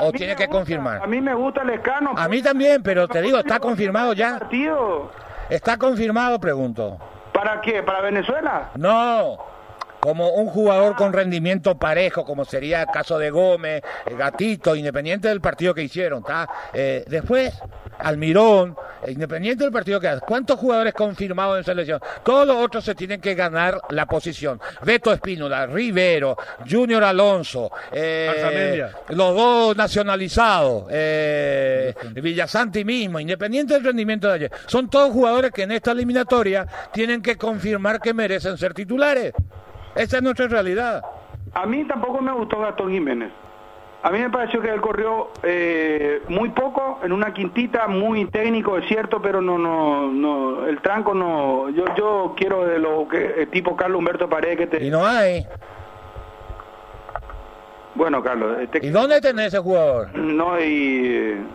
O 0.01 0.11
tiene 0.11 0.35
que 0.35 0.45
gusta, 0.47 0.57
confirmar. 0.59 1.01
A 1.03 1.07
mí 1.07 1.21
me 1.21 1.33
gusta 1.33 1.61
el 1.61 1.69
escano. 1.69 2.13
A 2.17 2.27
mí 2.27 2.41
también, 2.41 2.81
pero 2.83 3.07
te 3.07 3.21
digo, 3.21 3.37
está 3.37 3.59
confirmado 3.59 4.13
ya. 4.13 4.39
Partido. 4.39 5.11
Está 5.49 5.77
confirmado, 5.77 6.39
pregunto. 6.39 6.97
¿Para 7.31 7.61
qué? 7.61 7.83
¿Para 7.83 8.01
Venezuela? 8.01 8.69
No, 8.75 9.37
como 10.03 10.31
un 10.31 10.47
jugador 10.47 10.97
con 10.97 11.13
rendimiento 11.13 11.77
parejo, 11.77 12.25
como 12.25 12.43
sería 12.43 12.81
el 12.81 12.87
caso 12.87 13.17
de 13.17 13.29
Gómez, 13.29 13.81
eh, 14.05 14.15
Gatito, 14.17 14.75
independiente 14.75 15.29
del 15.29 15.39
partido 15.39 15.73
que 15.73 15.81
hicieron, 15.81 16.19
¿está? 16.19 16.49
Eh, 16.73 17.05
después, 17.07 17.53
Almirón, 17.99 18.75
independiente 19.07 19.63
del 19.63 19.71
partido 19.71 20.01
que 20.01 20.09
hace. 20.09 20.19
¿Cuántos 20.25 20.59
jugadores 20.59 20.93
confirmados 20.93 21.57
en 21.57 21.63
selección? 21.63 22.01
Todos 22.21 22.45
los 22.45 22.57
otros 22.57 22.83
se 22.83 22.95
tienen 22.95 23.21
que 23.21 23.33
ganar 23.33 23.79
la 23.91 24.05
posición. 24.05 24.59
Beto 24.81 25.13
Espínola, 25.13 25.67
Rivero, 25.67 26.35
Junior 26.69 27.01
Alonso, 27.01 27.71
eh, 27.93 28.85
los 29.07 29.35
dos 29.35 29.77
nacionalizados, 29.77 30.87
eh, 30.89 31.93
Villasanti 32.15 32.83
mismo, 32.83 33.21
independiente 33.21 33.75
del 33.75 33.85
rendimiento 33.85 34.27
de 34.27 34.33
ayer. 34.33 34.51
Son 34.67 34.89
todos 34.89 35.13
jugadores 35.13 35.51
que 35.51 35.63
en 35.63 35.71
esta 35.71 35.91
eliminatoria 35.91 36.67
tienen 36.91 37.21
que 37.21 37.37
confirmar 37.37 38.01
que 38.01 38.13
merecen 38.13 38.57
ser 38.57 38.73
titulares. 38.73 39.33
Esa 39.95 40.17
es 40.17 40.23
nuestra 40.23 40.47
realidad. 40.47 41.03
A 41.53 41.65
mí 41.65 41.83
tampoco 41.85 42.21
me 42.21 42.31
gustó 42.31 42.59
Gastón 42.59 42.91
Jiménez. 42.91 43.31
A 44.01 44.11
mí 44.11 44.19
me 44.19 44.29
pareció 44.29 44.59
que 44.59 44.69
él 44.69 44.81
corrió 44.81 45.29
eh, 45.43 46.21
muy 46.27 46.49
poco 46.49 46.99
en 47.03 47.13
una 47.13 47.33
quintita, 47.33 47.87
muy 47.87 48.25
técnico, 48.25 48.77
es 48.77 48.85
cierto, 48.89 49.21
pero 49.21 49.41
no, 49.41 49.57
no, 49.57 50.11
no, 50.11 50.67
el 50.67 50.81
tranco 50.81 51.13
no. 51.13 51.69
Yo, 51.69 51.85
yo 51.95 52.33
quiero 52.35 52.65
de 52.65 52.79
lo 52.79 53.07
que 53.07 53.43
eh, 53.43 53.47
tipo 53.47 53.77
Carlos 53.77 53.99
Humberto 53.99 54.27
Paredes 54.27 54.57
que 54.57 54.67
te. 54.67 54.83
Y 54.83 54.89
no 54.89 55.05
hay. 55.05 55.47
Bueno, 57.95 58.23
Carlos, 58.23 58.57
eh, 58.59 58.67
te- 58.67 58.83
¿Y 58.85 58.89
dónde 58.89 59.21
tenés 59.21 59.47
ese 59.47 59.59
jugador? 59.59 60.09
no 60.15 60.59
y 60.59 61.05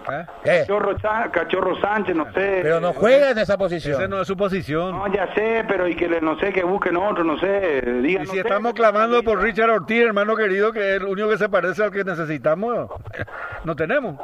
¿Eh? 0.09 0.27
¿Qué? 0.45 0.61
Cachorro, 0.61 0.97
Sa- 1.01 1.29
Cachorro 1.33 1.81
Sánchez, 1.81 2.15
no 2.15 2.27
sé. 2.33 2.61
Pero 2.63 2.79
no 2.79 2.93
juega 2.93 3.27
en 3.31 3.39
esa 3.39 3.43
Esa 3.55 3.59
posición. 3.59 4.09
no 4.09 4.21
es 4.21 4.29
su 4.29 4.37
posición. 4.37 4.93
No, 4.93 5.09
ya 5.13 5.35
sé, 5.35 5.65
pero 5.67 5.89
y 5.89 5.97
que 5.97 6.09
le- 6.09 6.21
no 6.21 6.39
sé, 6.39 6.53
que 6.53 6.63
busquen 6.63 6.97
otro, 6.97 7.25
no 7.25 7.39
sé. 7.41 7.81
Digan, 8.03 8.23
Y 8.23 8.27
si 8.29 8.39
estamos 8.39 8.73
clamando 8.75 9.21
por 9.25 9.41
Richard 9.43 9.71
Ortiz, 9.71 10.01
hermano 10.05 10.37
querido, 10.37 10.71
que 10.73 10.95
es 10.95 11.01
el 11.01 11.07
único 11.07 11.29
que 11.29 11.39
se 11.39 11.49
parece 11.49 11.83
al 11.83 11.91
que 11.91 12.05
necesitamos, 12.05 12.89
no 13.65 13.75
tenemos. 13.75 14.15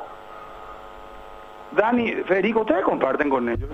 Dani, 1.72 2.12
Federico, 2.28 2.60
ustedes 2.60 2.84
comparten 2.84 3.28
con 3.28 3.48
ellos. 3.48 3.70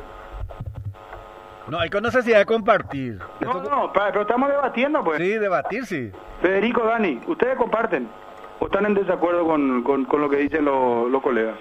No 1.69 1.79
hay 1.79 1.91
con 1.91 2.03
necesidad 2.03 2.39
de 2.39 2.47
compartir. 2.47 3.19
No, 3.41 3.59
Esto- 3.59 3.71
no, 3.71 3.93
pa- 3.93 4.07
pero 4.09 4.23
estamos 4.23 4.49
debatiendo, 4.49 5.05
pues. 5.05 5.19
Sí, 5.19 5.29
debatir, 5.37 5.85
sí. 5.85 6.11
Federico, 6.41 6.83
Dani, 6.85 7.21
¿ustedes 7.27 7.57
comparten? 7.57 8.09
¿O 8.61 8.67
están 8.67 8.87
en 8.87 8.95
desacuerdo 8.95 9.47
con, 9.47 9.83
con, 9.83 10.05
con 10.05 10.21
lo 10.21 10.29
que 10.29 10.37
dicen 10.37 10.67
los, 10.67 11.11
los 11.11 11.23
colegas? 11.23 11.57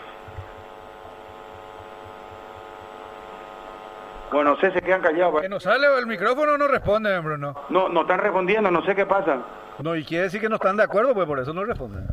Bueno, 4.31 4.51
no 4.51 4.57
sé, 4.57 4.71
se 4.71 4.81
quedan 4.81 5.01
callados. 5.01 5.41
Que 5.41 5.49
no 5.49 5.59
sale 5.59 5.87
el 5.97 6.05
micrófono 6.05 6.57
no 6.57 6.67
responde, 6.67 7.17
Bruno. 7.19 7.55
No, 7.69 7.89
no 7.89 8.01
están 8.01 8.19
respondiendo, 8.19 8.69
no 8.69 8.83
sé 8.83 8.93
qué 8.95 9.05
pasa. 9.05 9.39
No, 9.79 9.95
y 9.95 10.03
quiere 10.03 10.25
decir 10.25 10.41
que 10.41 10.49
no 10.49 10.55
están 10.55 10.77
de 10.77 10.83
acuerdo, 10.83 11.13
pues 11.13 11.25
por 11.25 11.39
eso 11.39 11.53
no 11.53 11.63
responden. 11.63 12.05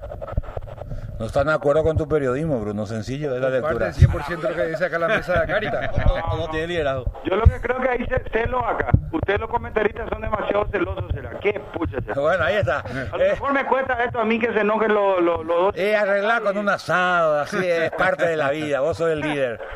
No 1.18 1.24
están 1.26 1.46
de 1.46 1.54
acuerdo 1.54 1.82
con 1.82 1.96
tu 1.96 2.06
periodismo, 2.06 2.60
Bruno. 2.60 2.84
Sencillo 2.84 3.34
es 3.34 3.40
la 3.40 3.48
Parte 3.60 3.60
lectura. 3.60 3.86
del 3.86 3.94
100% 3.94 4.40
de 4.42 4.48
lo 4.50 4.54
que 4.56 4.66
dice 4.66 4.84
acá 4.84 4.98
la 4.98 5.08
mesa 5.08 5.40
de 5.40 5.46
Carita. 5.46 5.90
No 6.36 6.48
tiene 6.50 6.66
liderazgo. 6.66 7.04
Yo 7.24 7.36
lo 7.36 7.44
que 7.44 7.58
creo 7.60 7.80
que 7.80 7.88
hay 7.88 8.04
ce- 8.06 8.22
celo 8.32 8.62
acá. 8.66 8.90
Ustedes 9.12 9.40
los 9.40 9.48
comentaristas 9.48 10.06
son 10.10 10.20
demasiado 10.20 10.66
celosos, 10.70 11.04
¿será? 11.14 11.30
¿Qué 11.40 11.58
pucha? 11.72 11.98
será? 12.02 12.20
Bueno, 12.20 12.44
ahí 12.44 12.56
está. 12.56 12.80
A 12.80 13.16
lo 13.16 13.24
Eh, 13.24 13.30
mejor 13.30 13.52
me 13.54 13.64
cuesta 13.64 14.04
esto 14.04 14.20
a 14.20 14.24
mí 14.26 14.38
que 14.38 14.52
se 14.52 14.60
enojen 14.60 14.92
los, 14.92 15.46
dos. 15.46 15.74
eh, 15.76 15.96
arreglar 15.96 16.42
con 16.42 16.58
un 16.58 16.68
asado, 16.68 17.40
así 17.40 17.66
es 17.66 17.90
parte 17.92 18.26
de 18.28 18.36
la 18.36 18.50
vida. 18.50 18.80
Vos 18.80 18.98
sos 18.98 19.10
el 19.10 19.20
líder. 19.20 19.58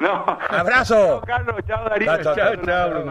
No. 0.00 0.24
Abrazo. 0.48 0.94
Chao, 0.94 1.20
Carlos. 1.20 1.56
Chao, 1.66 1.84
Darío. 1.86 2.06
Chao, 2.06 2.22
chao, 2.22 2.34
Chao, 2.34 2.64
chao, 2.64 2.88
Bruno. 2.90 3.04